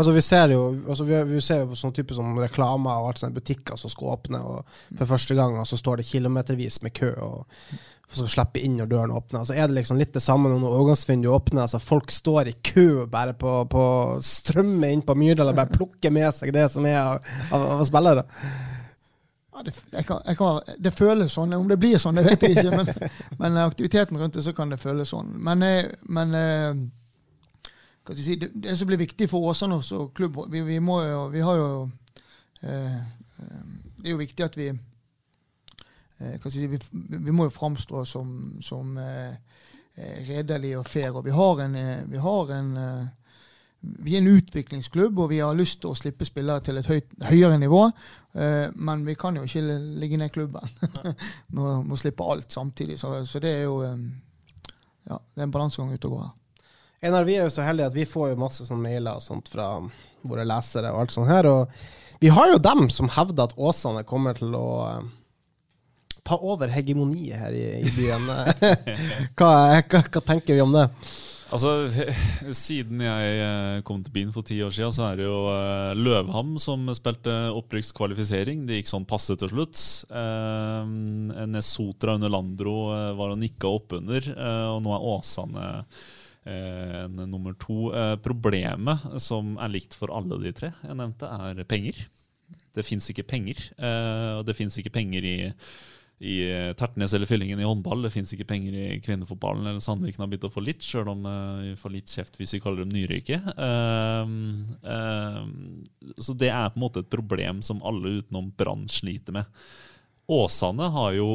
[0.00, 3.10] Altså Vi ser jo altså vi, vi ser jo på sånn type sånn reklamer og
[3.10, 6.80] alt sånne butikker som skal åpne og for første gang, og så står det kilometervis
[6.86, 7.74] med kø og
[8.10, 9.44] for å slippe inn når døren åpner.
[9.46, 11.62] Så Er det liksom litt det samme når overgangsvinduet åpner?
[11.62, 13.84] altså Folk står i kø bare på, på
[14.24, 17.84] strømmer inn på Myrdal og bare plukker med seg det som er av, av, av
[17.86, 18.26] spillere.
[19.50, 21.54] Ja, det, jeg kan, jeg kan, det føles sånn.
[21.54, 22.70] Om det blir sånn, det vet jeg ikke.
[22.80, 22.86] Men,
[23.38, 25.34] men aktiviteten rundt det, så kan det føles sånn.
[25.38, 26.84] Men, eh, men eh,
[28.14, 31.40] si, det, det som blir viktig for Åsane og klubb vi, vi, må jo, vi
[31.46, 31.90] har jo
[32.62, 33.66] eh, eh,
[34.00, 34.78] Det er jo viktig at vi eh, hva skal
[35.84, 36.09] jeg
[36.48, 39.32] si, vi, vi må jo framstå som, som eh,
[39.96, 41.14] eh, redelige og fair.
[41.16, 43.08] Og vi har en, eh, vi har en eh,
[43.80, 47.14] vi er en utviklingsklubb, og vi har lyst til å slippe spillere til et høyt,
[47.24, 47.86] høyere nivå.
[48.36, 49.62] Eh, men vi kan jo ikke
[50.02, 50.68] ligge ned klubben.
[51.56, 52.98] Må, må slippe alt samtidig.
[53.00, 53.96] Så, så det er jo eh,
[55.08, 56.36] ja, det er en balansegang ute og går her.
[57.00, 59.48] Einar, vi er jo så heldige at vi får jo masse sånn mailer og sånt
[59.48, 59.70] fra
[60.28, 61.48] våre lesere og alt sånt her.
[61.48, 65.08] Og vi har jo dem som hevder at Åsane kommer til å eh,
[66.26, 68.28] ta over hegemoniet her i, i byen.
[69.38, 70.86] hva, hva, hva tenker vi om det?
[71.50, 71.70] Altså,
[72.54, 75.98] Siden jeg eh, kom til byen for ti år siden, så er det jo eh,
[75.98, 78.62] Løvham som spilte opprykkskvalifisering.
[78.68, 79.82] Det gikk sånn passe til slutt.
[80.14, 80.92] Eh,
[81.50, 82.76] Nesotra under Landro
[83.18, 85.66] var og nikka oppunder, eh, og nå er Åsane
[86.46, 87.90] eh, en nummer to.
[87.98, 91.98] Eh, problemet, som er likt for alle de tre jeg nevnte, er penger.
[92.70, 93.58] Det fins ikke penger.
[93.74, 95.38] eh, og det fins ikke penger i
[96.20, 98.02] i eh, Tertnes eller Fyllingen i håndball.
[98.04, 99.66] Det fins ikke penger i kvinnefotballen.
[99.66, 102.52] eller Sandviken har begynt å få litt, sjøl om uh, vi får litt kjeft hvis
[102.56, 103.38] vi kaller dem nyrike.
[103.56, 104.28] Uh,
[104.84, 109.48] uh, så det er på en måte et problem som alle utenom Brann sliter med.
[110.30, 111.30] Åsane har jo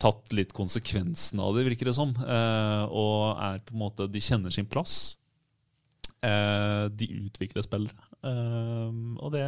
[0.00, 2.14] tatt litt konsekvensen av det, virker det som.
[2.14, 5.18] og er på en måte De kjenner sin plass.
[6.22, 7.98] de utvikler spillere.
[8.22, 9.42] og det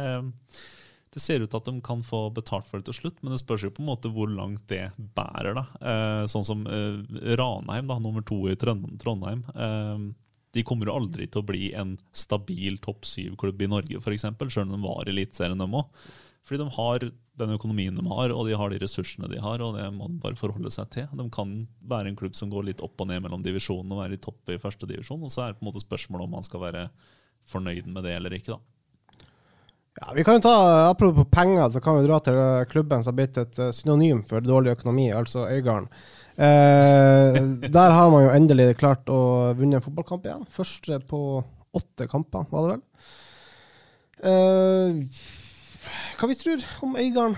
[1.11, 3.41] det ser ut til at de kan få betalt for det til slutt, men det
[3.41, 5.57] spørs jo på en måte hvor langt det bærer.
[5.57, 5.65] da.
[5.83, 7.01] Eh, sånn som eh,
[7.35, 9.43] Ranheim, da, nummer to i Trondheim.
[9.51, 10.05] Eh,
[10.55, 14.65] de kommer jo aldri til å bli en stabil topp syv-klubb i Norge, f.eks., selv
[14.67, 16.07] om de var i Eliteserien, dem òg.
[16.47, 17.05] Fordi de har
[17.41, 20.19] den økonomien de har, og de har de ressursene de har, og det må de
[20.23, 21.07] bare forholde seg til.
[21.17, 21.53] De kan
[21.91, 24.51] være en klubb som går litt opp og ned mellom divisjonene og være i topp
[24.51, 26.85] i første divisjon, og så er det på en måte spørsmålet om man skal være
[27.51, 28.55] fornøyd med det eller ikke.
[28.55, 28.80] da.
[29.99, 30.55] Ja, vi kan jo ta,
[30.89, 32.37] Apropos penger, så kan vi dra til
[32.71, 35.89] klubben som har blitt et eh, synonym for dårlig økonomi, altså Øygarden.
[36.39, 37.39] Eh,
[37.75, 40.47] der har man jo endelig klart å vunne en fotballkamp igjen.
[40.53, 41.19] Første på
[41.75, 42.85] åtte kamper, var det vel.
[44.31, 45.27] Eh,
[46.21, 47.35] hva vi tror om Øygarden?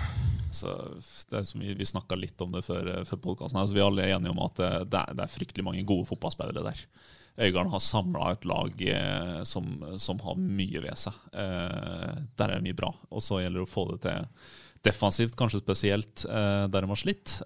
[0.54, 0.70] Så
[1.32, 3.58] det er som Vi, vi snakka litt om det før, før podkasten.
[3.58, 6.86] Altså, vi er alle enige om at det, det er fryktelig mange gode fotballspillere der.
[7.34, 11.15] Øygarden har samla et lag eh, som, som, har mye ved seg.
[11.34, 12.91] Eh, der er det mye bra.
[13.10, 14.28] Og så gjelder det å få det til
[14.86, 17.39] defensivt, kanskje spesielt eh, der de har slitt.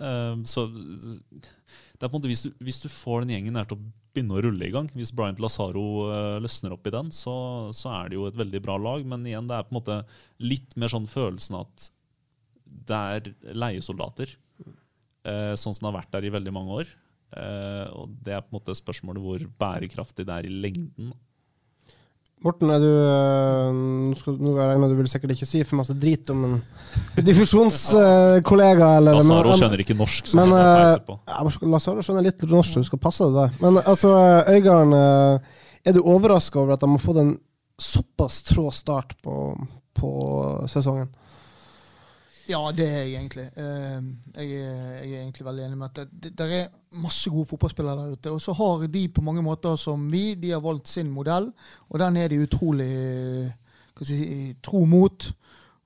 [0.50, 3.78] Så det er på en måte hvis du, hvis du, får den gjengen der til
[3.78, 5.86] å begynne å rulle i gang, hvis Bryant Lazaro
[6.42, 7.38] løsner opp i den, så,
[7.78, 9.08] så, er det jo et veldig bra lag.
[9.08, 10.02] Men igjen, det er på en måte
[10.44, 11.90] litt mer sånn følelsen at
[12.92, 14.36] det er leiesoldater.
[15.28, 16.98] Sånn som det har vært der i veldig mange år.
[17.36, 21.10] Uh, og Det er på en måte spørsmålet hvor bærekraftig det er i lengden.
[22.46, 25.64] Morten, er du uh, nå, skal, nå er jeg med, du vil sikkert ikke si
[25.66, 26.58] for masse drit om en
[27.26, 28.92] diffusjonskollega.
[29.00, 31.18] Uh, Lazaro skjønner ikke norsk, så men, uh, på.
[31.26, 31.42] Ja,
[31.74, 33.58] Lazaro skjønner litt norsk, så du skal passe det der.
[33.66, 34.14] Men altså,
[34.54, 34.94] Øygarden,
[35.88, 37.34] er du overraska over at de har fått en
[37.82, 39.40] såpass trå start på,
[39.98, 40.12] på
[40.70, 41.10] sesongen?
[42.48, 43.46] Ja, det er jeg egentlig.
[43.60, 44.04] Eh,
[44.38, 46.70] jeg er, jeg er egentlig veldig enig med at det, det er
[47.04, 48.32] masse gode fotballspillere der ute.
[48.32, 51.52] Og så har de på mange måter som vi, de har valgt sin modell,
[51.90, 52.92] og den er de utrolig
[54.02, 55.28] si, tro mot.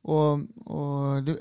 [0.03, 1.37] Og, og det,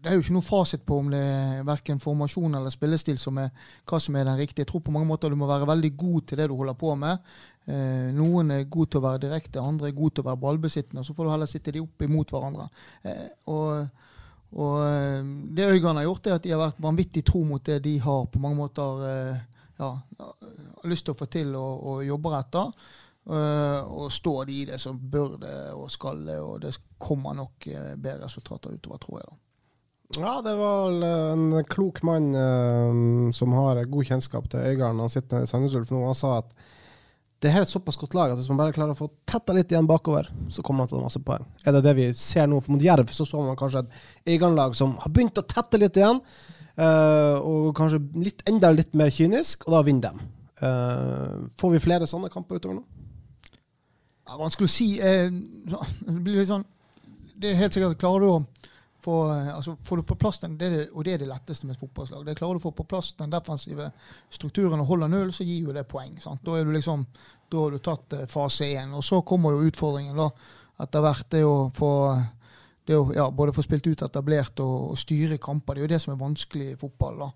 [0.00, 3.38] det, er jo ikke noe fasit på om det er verken formasjon eller spillestil som
[3.40, 3.52] er
[3.88, 4.64] hva som er den riktige.
[4.64, 6.94] Jeg tror på mange måter du må være veldig god til det du holder på
[6.96, 7.32] med.
[7.68, 11.04] Eh, noen er god til å være direkte, andre er god til å være ballbesittende.
[11.04, 12.70] Så får du heller sitte de opp imot hverandre.
[13.04, 14.08] Eh, og
[14.58, 15.20] og eh,
[15.54, 18.24] Det Øygarden har gjort, er at de har vært vanvittig tro mot det de har
[18.26, 19.44] på mange måter eh,
[19.78, 19.92] ja,
[20.90, 22.74] lyst til å få til og, og jobber etter.
[23.30, 27.68] Og står de i det som bør det og skal det, og det kommer nok
[28.00, 29.28] bedre resultater utover, tror jeg.
[29.28, 30.18] da.
[30.18, 32.32] Ja, det var en klok mann
[33.36, 35.04] som har god kjennskap til Øygarden.
[35.04, 36.02] Han sitter i Sandnes Ulf nå.
[36.08, 36.52] Han sa at
[37.40, 39.70] det er et såpass godt lag at hvis man bare klarer å få tetta litt
[39.72, 41.46] igjen bakover, så kommer man til masse poeng.
[41.64, 42.58] Er det det vi ser nå?
[42.60, 45.96] For mot Jerv så så man kanskje et Egan-lag som har begynt å tette litt
[45.96, 50.28] igjen, uh, og kanskje litt, enda litt mer kynisk, og da vinner de.
[50.60, 52.84] Uh, får vi flere sånne kamper utover nå?
[54.28, 54.90] Ja, vanskelig å si.
[55.00, 55.32] Uh,
[56.10, 56.66] det blir litt sånn
[57.40, 58.40] Det er helt sikkert Klarer du å
[59.04, 61.76] få, altså, får du på plass den, det det, og det er det letteste med
[61.76, 62.24] et fotballslag.
[62.26, 63.90] Det Klarer du å få på plass den defensive
[64.32, 66.18] strukturen og holder null, så gir jo det poeng.
[66.20, 66.42] Sant?
[66.46, 67.06] Da, er du liksom,
[67.50, 68.92] da har du tatt uh, fase én.
[68.96, 70.28] Og så kommer jo utfordringen da,
[70.84, 71.30] etter hvert.
[71.32, 71.92] Det å få
[72.90, 75.76] det å, ja, både få spilt ut etablert og, og, styre kamper.
[75.76, 77.24] Det er jo det som er vanskelig i fotball.
[77.24, 77.30] da.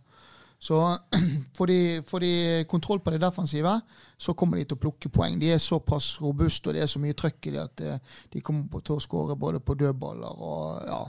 [0.64, 0.78] Så
[1.56, 2.32] får de, får de,
[2.70, 3.74] kontroll på det defensive,
[4.16, 5.36] så kommer de til å plukke poeng.
[5.40, 8.42] De er såpass robuste og det er så mye trøkk i det at eh, de
[8.44, 11.02] kommer til å skåre både på dødballer og ja,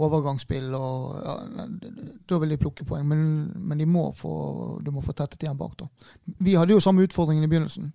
[0.00, 0.74] overgangsspill.
[0.74, 1.66] og ja,
[2.28, 5.58] Da vil de plukke poeng, men, men de må få, du må få tettet igjen
[5.58, 5.76] bak.
[5.78, 5.88] da.
[6.40, 7.92] Vi hadde jo samme utfordringen i begynnelsen.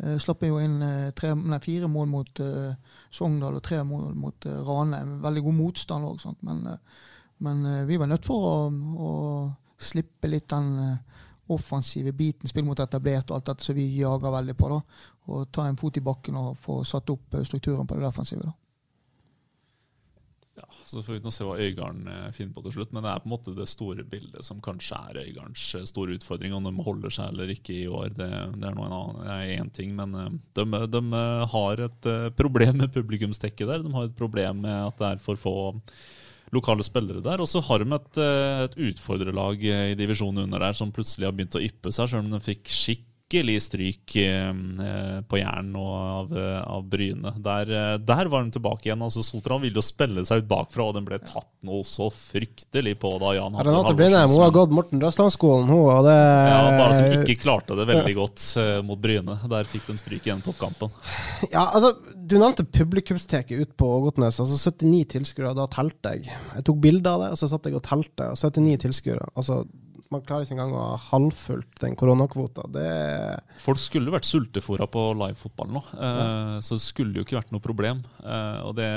[0.00, 2.70] Uh, slapp jo inn uh, tre, nei, fire mål mot uh,
[3.12, 5.18] Sogndal og tre mål mot uh, Ranheim.
[5.20, 6.62] Veldig god motstand òg, men,
[7.44, 9.10] men vi var nødt for å, å
[9.80, 10.98] slippe litt den
[11.50, 14.70] offensive biten, spill mot etablert og alt dette som vi jager veldig på.
[14.70, 14.80] da,
[15.34, 18.46] Og ta en fot i bakken og få satt opp strukturen på det defensive.
[18.46, 18.54] da.
[20.58, 22.92] Ja, så får vi nå se hva Øygarden eh, finner på til slutt.
[22.94, 26.16] Men det er på en måte det store bildet som kanskje er Øygardens eh, store
[26.18, 26.54] utfordring.
[26.56, 29.94] Om de holder seg eller ikke i år, det, det er én ting.
[29.98, 31.04] Men eh, de, de,
[31.54, 33.84] har et problem med publikumstekket der.
[33.84, 35.54] De har et problem med at det er for få
[36.50, 37.40] lokale spillere der.
[37.40, 38.18] Og så har de et,
[38.66, 42.34] et utfordrerlag i divisjonen under der som plutselig har begynt å yppe seg, selv om
[42.34, 47.32] de fikk skikk skikkelig stryk eh, på Jæren og av, eh, av Bryne.
[47.38, 49.02] Der, eh, der var de tilbake igjen.
[49.02, 52.96] altså Sotra ville jo spille seg ut bakfra, og den ble tatt noe så fryktelig
[52.98, 55.86] på da Jan Halvor Renate Blindheim hun har gått Morten Røsland-skolen, hun.
[55.86, 58.46] Og det, ja, bare at de ikke klarte det veldig godt
[58.86, 59.36] mot Bryne.
[59.50, 60.90] Der fikk de stryk i toppkampen.
[61.50, 61.94] Ja, altså,
[62.30, 64.40] Du nevnte publikumsteket ut på Ågotnes.
[64.40, 66.30] altså 79 tilskuere, da telte jeg.
[66.30, 68.32] Jeg tok bilde av det, og så satt jeg og telte.
[68.34, 69.30] 79 tilskuere.
[69.34, 69.64] altså
[70.10, 72.66] man klarer ikke engang å ha halvfullt den koronakvota.
[73.62, 77.62] Folk skulle vært sultefòra på livefotball nå, eh, så det skulle jo ikke vært noe
[77.62, 78.02] problem.
[78.24, 78.88] Eh, og det,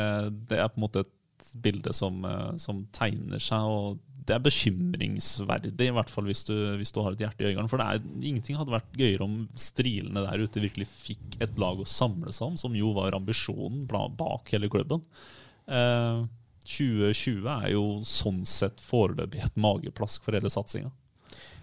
[0.49, 4.41] det, er på en måte et bilde som, eh, som, tegner seg, og det er
[4.45, 7.69] bekymringsverdig, i hvert fall hvis du, hvis du har et hjerte i øynene.
[7.69, 11.89] For er, ingenting hadde vært gøyere om strilene der ute virkelig fikk et lag å
[11.89, 15.05] samle seg om, som jo var ambisjonen bak hele klubben.
[15.69, 16.25] Eh,
[16.63, 20.89] 2020 er jo sånn sett foreløpig et mageplask for hele satsinga.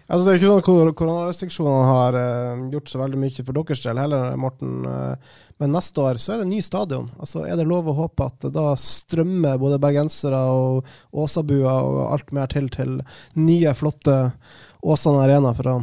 [0.07, 3.99] Altså, det er ikke noe Koronarestriksjonene har uh, gjort så veldig mye for deres del
[4.01, 4.81] heller, Morten.
[4.83, 7.07] Uh, men neste år så er det ny stadion.
[7.21, 12.01] Altså, Er det lov å håpe at uh, da strømmer både bergensere og Åsabuer og
[12.09, 12.97] alt mer til til
[13.39, 14.17] nye, flotte
[14.81, 15.77] Åsane Arena for å,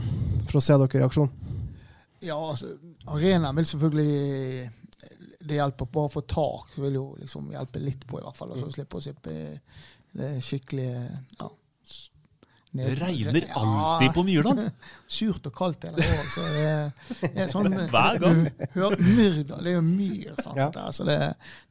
[0.48, 1.30] for å se dere i aksjon?
[2.24, 2.74] Ja, altså,
[3.06, 4.72] arenaen vil selvfølgelig
[5.48, 6.74] det hjelper bare å få tak.
[6.82, 8.52] Vil jo liksom hjelpe litt på, i hvert fall.
[8.52, 9.36] Altså, slippe å sippe
[10.42, 10.88] skikkelig
[11.38, 11.48] ja,
[12.78, 14.60] det regner alltid på Myrdal.
[15.18, 16.30] Surt og kaldt hele året.
[16.34, 18.44] Så det er sånn Hver gang.
[18.76, 20.32] Hør, Myrdal, det er jo myr.
[20.38, 20.86] Sant, ja.
[20.94, 21.18] Så det,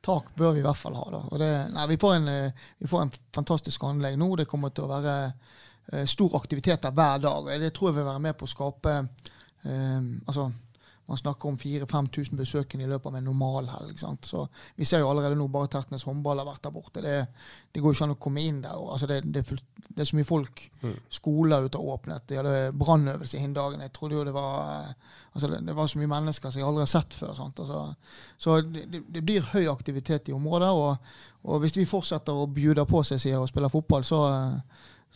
[0.05, 1.07] tak bør vi i hvert fall ha.
[1.13, 1.23] Da.
[1.31, 2.29] Og det, nei, vi, får en,
[2.77, 4.29] vi får en fantastisk anlegg nå.
[4.41, 7.51] Det kommer til å være uh, stor aktivitet der hver dag.
[7.51, 10.51] og Det tror jeg vil være med på å skape uh, altså
[11.07, 13.99] man snakker om 4000-5000 besøkende i løpet av en normal helg.
[14.25, 14.41] Så
[14.75, 17.01] Vi ser jo allerede nå bare Tertnes håndball har vært der borte.
[17.01, 17.13] Det,
[17.71, 18.75] det går ikke an å komme inn der.
[18.75, 20.65] Altså det, det, det, er så mye folk.
[20.81, 20.97] Mm.
[21.19, 22.25] Skoler ute har åpnet.
[22.27, 23.85] De hadde brannøvelse i dagen.
[23.85, 24.91] Jeg trodde jo det var
[25.31, 27.39] altså det, var så mye mennesker som jeg aldri har sett før.
[27.45, 27.79] Altså,
[28.37, 30.73] så det, blir høy aktivitet i området.
[30.75, 31.09] Og,
[31.47, 34.25] og, hvis vi fortsetter å bjude på seg sier, og spille fotball, så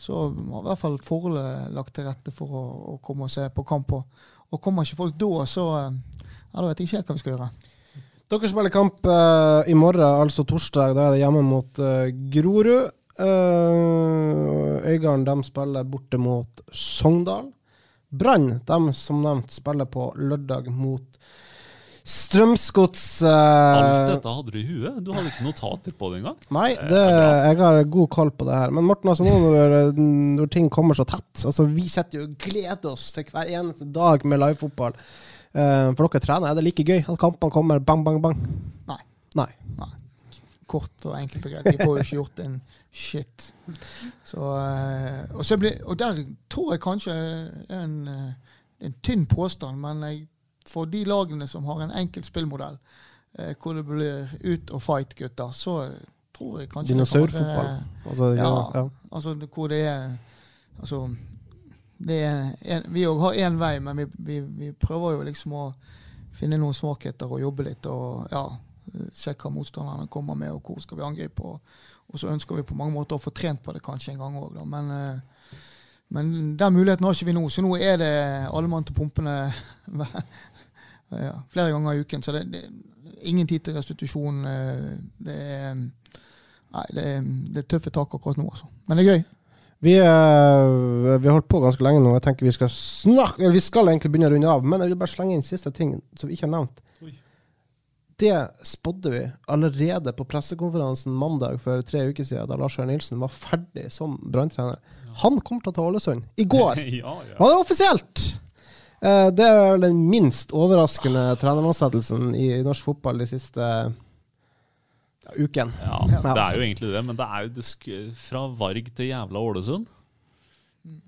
[0.02, 2.62] så har i hvert fall forholdet lagt til rette for å,
[2.94, 3.92] å komme og se på kamp.
[3.92, 5.94] Og, og kommer ikke folk da, så eh,
[6.52, 7.52] ja, da vet jeg ikke helt hva vi skal gjøre.
[8.32, 10.94] Dere spiller kamp uh, i morgen, altså torsdag.
[10.96, 12.92] Da er det hjemme mot uh, Grorud.
[13.20, 17.50] Uh, Øygarden de spiller borte mot Sogndal.
[18.08, 21.20] Brann, de som nevnt, spiller på lørdag mot
[22.02, 24.96] Strømsgods uh, Alt dette hadde du i huet?
[25.06, 26.38] Du hadde ikke notater på det engang?
[26.54, 28.74] Nei, det, jeg har god koll på det her.
[28.74, 29.74] Men Morten, altså nå når,
[30.40, 33.86] når ting kommer så tett altså Vi sitter jo og gleder oss til hver eneste
[33.94, 34.98] dag med livefotball.
[35.54, 38.42] Uh, for dere trener, er det like gøy at kampene kommer bang, bang, bang?
[38.90, 38.98] Nei.
[39.38, 39.50] Nei.
[39.78, 39.92] Nei.
[40.72, 41.70] Kort og enkelt og greit.
[41.70, 42.58] De får jo ikke gjort en
[42.90, 43.48] shit.
[44.26, 47.16] Så, uh, og, så ble, og, der tror jeg kanskje
[47.78, 47.96] en,
[48.82, 50.24] en tynn påstand, men jeg
[50.68, 52.78] for de lagene som har en enkel spillmodell,
[53.38, 55.76] eh, hvor det blir ut og fight, gutter, så
[56.32, 57.72] tror jeg kanskje Dinosaurfotball?
[58.06, 60.16] Altså, ja, ja, altså hvor det er
[60.80, 61.08] Altså
[61.98, 65.52] det er en, Vi òg har én vei, men vi, vi, vi, prøver jo liksom
[65.52, 65.64] å
[66.34, 68.46] finne noen svakheter og jobbe litt og ja,
[69.14, 71.44] se hva motstanderne kommer med, og hvor skal vi angripe.
[71.44, 71.60] Og,
[72.08, 74.40] og så ønsker vi på mange måter å få trent på det kanskje en gang
[74.40, 75.60] òg, men uh,
[76.12, 78.14] men den muligheten har ikke vi nå, så nå er det
[78.52, 79.46] alle mann til pumpene
[81.20, 82.24] ja, flere ganger i uken.
[82.24, 84.42] Så det, det er ingen tid til restitusjon.
[84.48, 84.88] Eh,
[85.26, 88.70] det er, nei, det er, det er tøffe tak akkurat nå, altså.
[88.88, 89.24] Men det er gøy.
[89.82, 92.12] Vi, vi har holdt på ganske lenge nå.
[92.14, 95.00] Jeg tenker Vi skal snakke, vi skal egentlig begynne å runde av, men jeg vil
[95.00, 96.78] bare slenge inn siste ting som vi ikke har nevnt.
[97.02, 97.16] Oi.
[98.22, 103.18] Det spådde vi allerede på pressekonferansen mandag for tre uker siden, da Lars Jørn Nilsen
[103.18, 104.78] var ferdig som branntrener.
[105.08, 105.16] Ja.
[105.24, 106.78] Han kommer til å ta Ålesund i går!
[107.00, 107.36] ja, ja.
[107.40, 108.24] Var det offisielt!
[109.02, 115.72] Eh, det er vel den minst overraskende treneransettelsen i norsk fotball de siste ja, uken.
[115.82, 119.88] Ja, det er jo egentlig det, men det er jo fra Varg til jævla Ålesund.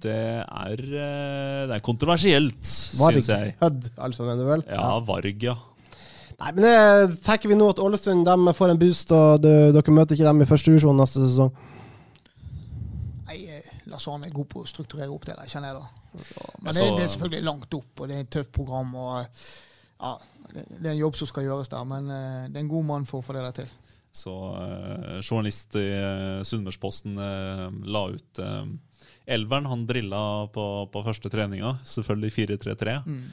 [0.02, 3.54] Det er, eh, det er kontroversielt, syns jeg.
[3.62, 4.66] Hødd, altså, mener du vel?
[4.70, 5.54] Ja, Varg, ja.
[6.34, 10.18] Nei, men det tenker vi nå at Ålesund de får en boost, og dere møter
[10.18, 11.54] ikke dem i første divisjon neste sesong?
[13.28, 15.86] Nei, eh, Lars Arne er god på å strukturere opp det, der, kjenner jeg da.
[16.60, 18.92] Men det, det, er selvfølgelig langt opp, og det er et tøft program.
[19.00, 20.12] og ja,
[20.52, 23.08] Det er en jobb som skal gjøres der, men eh, det er en god mann
[23.08, 23.72] for å få det der til.
[24.14, 28.68] Så eh, journalist i uh, Sunnmørsposten eh, la ut eh,
[29.34, 32.94] elveren han drilla på, på første treninga, selvfølgelig 4-3-3.
[33.08, 33.24] Mm.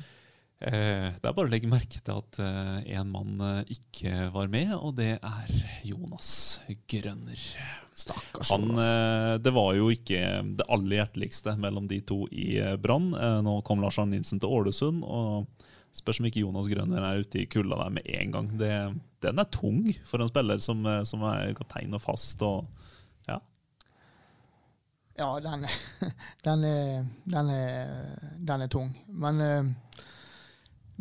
[0.62, 4.76] Eh, det er bare å legge merke til at en mann eh, ikke var med,
[4.78, 5.56] og det er
[5.88, 7.48] Jonas Grønner.
[7.94, 10.20] Stakkars Han, eh, det var jo ikke
[10.58, 13.12] det aller hjerteligste mellom de to i eh, Brann.
[13.14, 15.50] Eh, Nå kom Lars Arne Nilsen til Ålesund, og
[15.96, 18.48] spørs om ikke Jonas Grønner er ute i kulda der med en gang.
[18.62, 18.72] Det,
[19.26, 22.42] den er tung for en spiller som, eh, som er kaptein og fast.
[22.48, 22.64] og
[23.28, 23.42] ja.
[25.20, 25.68] Ja, den,
[26.48, 28.96] den, er, den, er, den er tung.
[29.12, 30.08] Men eh,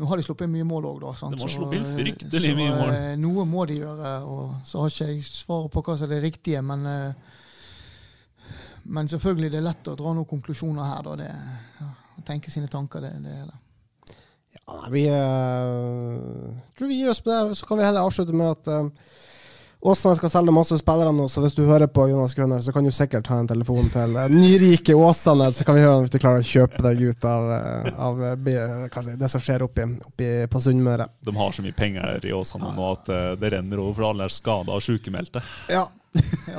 [0.01, 1.13] nå har de sluppet inn mye mål òg, da.
[1.21, 1.37] sant?
[1.37, 2.93] De har Så, sluppet inn eh, fryktelig så, mye mål.
[2.97, 4.15] eh, Noe må de gjøre.
[4.25, 7.37] og Så har ikke jeg svaret på hva som er det riktige, men eh,
[8.91, 11.03] men selvfølgelig det er lett å dra noen konklusjoner her.
[11.05, 11.27] da, det,
[11.81, 11.89] ja,
[12.19, 13.59] Å tenke sine tanker, det, det er det.
[14.57, 17.55] Ja, vi uh, tror vi gir oss på det.
[17.61, 18.89] Så kan vi heller avslutte med at uh,
[19.81, 22.85] Åsane skal selge masse spillere nå, så hvis du hører på Jonas Grønner, så kan
[22.85, 26.19] du sikkert ta en telefon til uh, nyrike Åsane, så kan vi høre om du
[26.21, 30.29] klarer å kjøpe deg ut av, eh, av eh, si, det som skjer oppi, oppi
[30.53, 31.07] på Sunnmøre.
[31.25, 34.29] De har så mye penger i Åsane nå at eh, det renner over, for alle
[34.29, 35.41] er skada og sykemeldte.
[35.73, 35.87] Ja.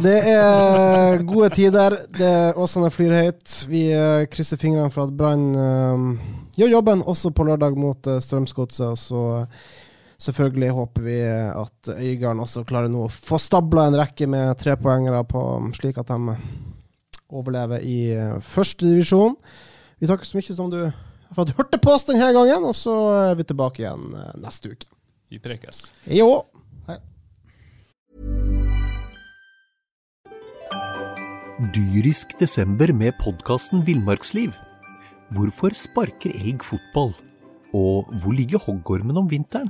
[0.02, 2.00] Det er gode tider.
[2.18, 3.54] Det Åsane flyr høyt.
[3.70, 6.10] Vi eh, krysser fingrene for at Brann eh,
[6.58, 9.06] gjør jobben også på lørdag mot Strømsgodset.
[10.22, 14.54] Eh, selvfølgelig håper vi at Øygarden også klarer nå å få stabla en rekke med
[14.62, 15.42] trepoengere på,
[15.74, 16.36] slik at de
[17.32, 19.38] overlever i første førstedivisjon.
[20.02, 20.82] Vi takker så mye som du
[21.32, 22.94] for at du hørte på oss denne gangen, og så
[23.32, 24.90] er vi tilbake igjen eh, neste uke.
[25.32, 25.86] Vi prekes.
[26.12, 26.44] Jo.
[31.72, 34.52] Dyrisk desember med podkasten Villmarksliv.
[35.32, 37.14] Hvorfor sparker elg fotball?
[37.72, 39.70] Og hvor ligger hoggormen om vinteren?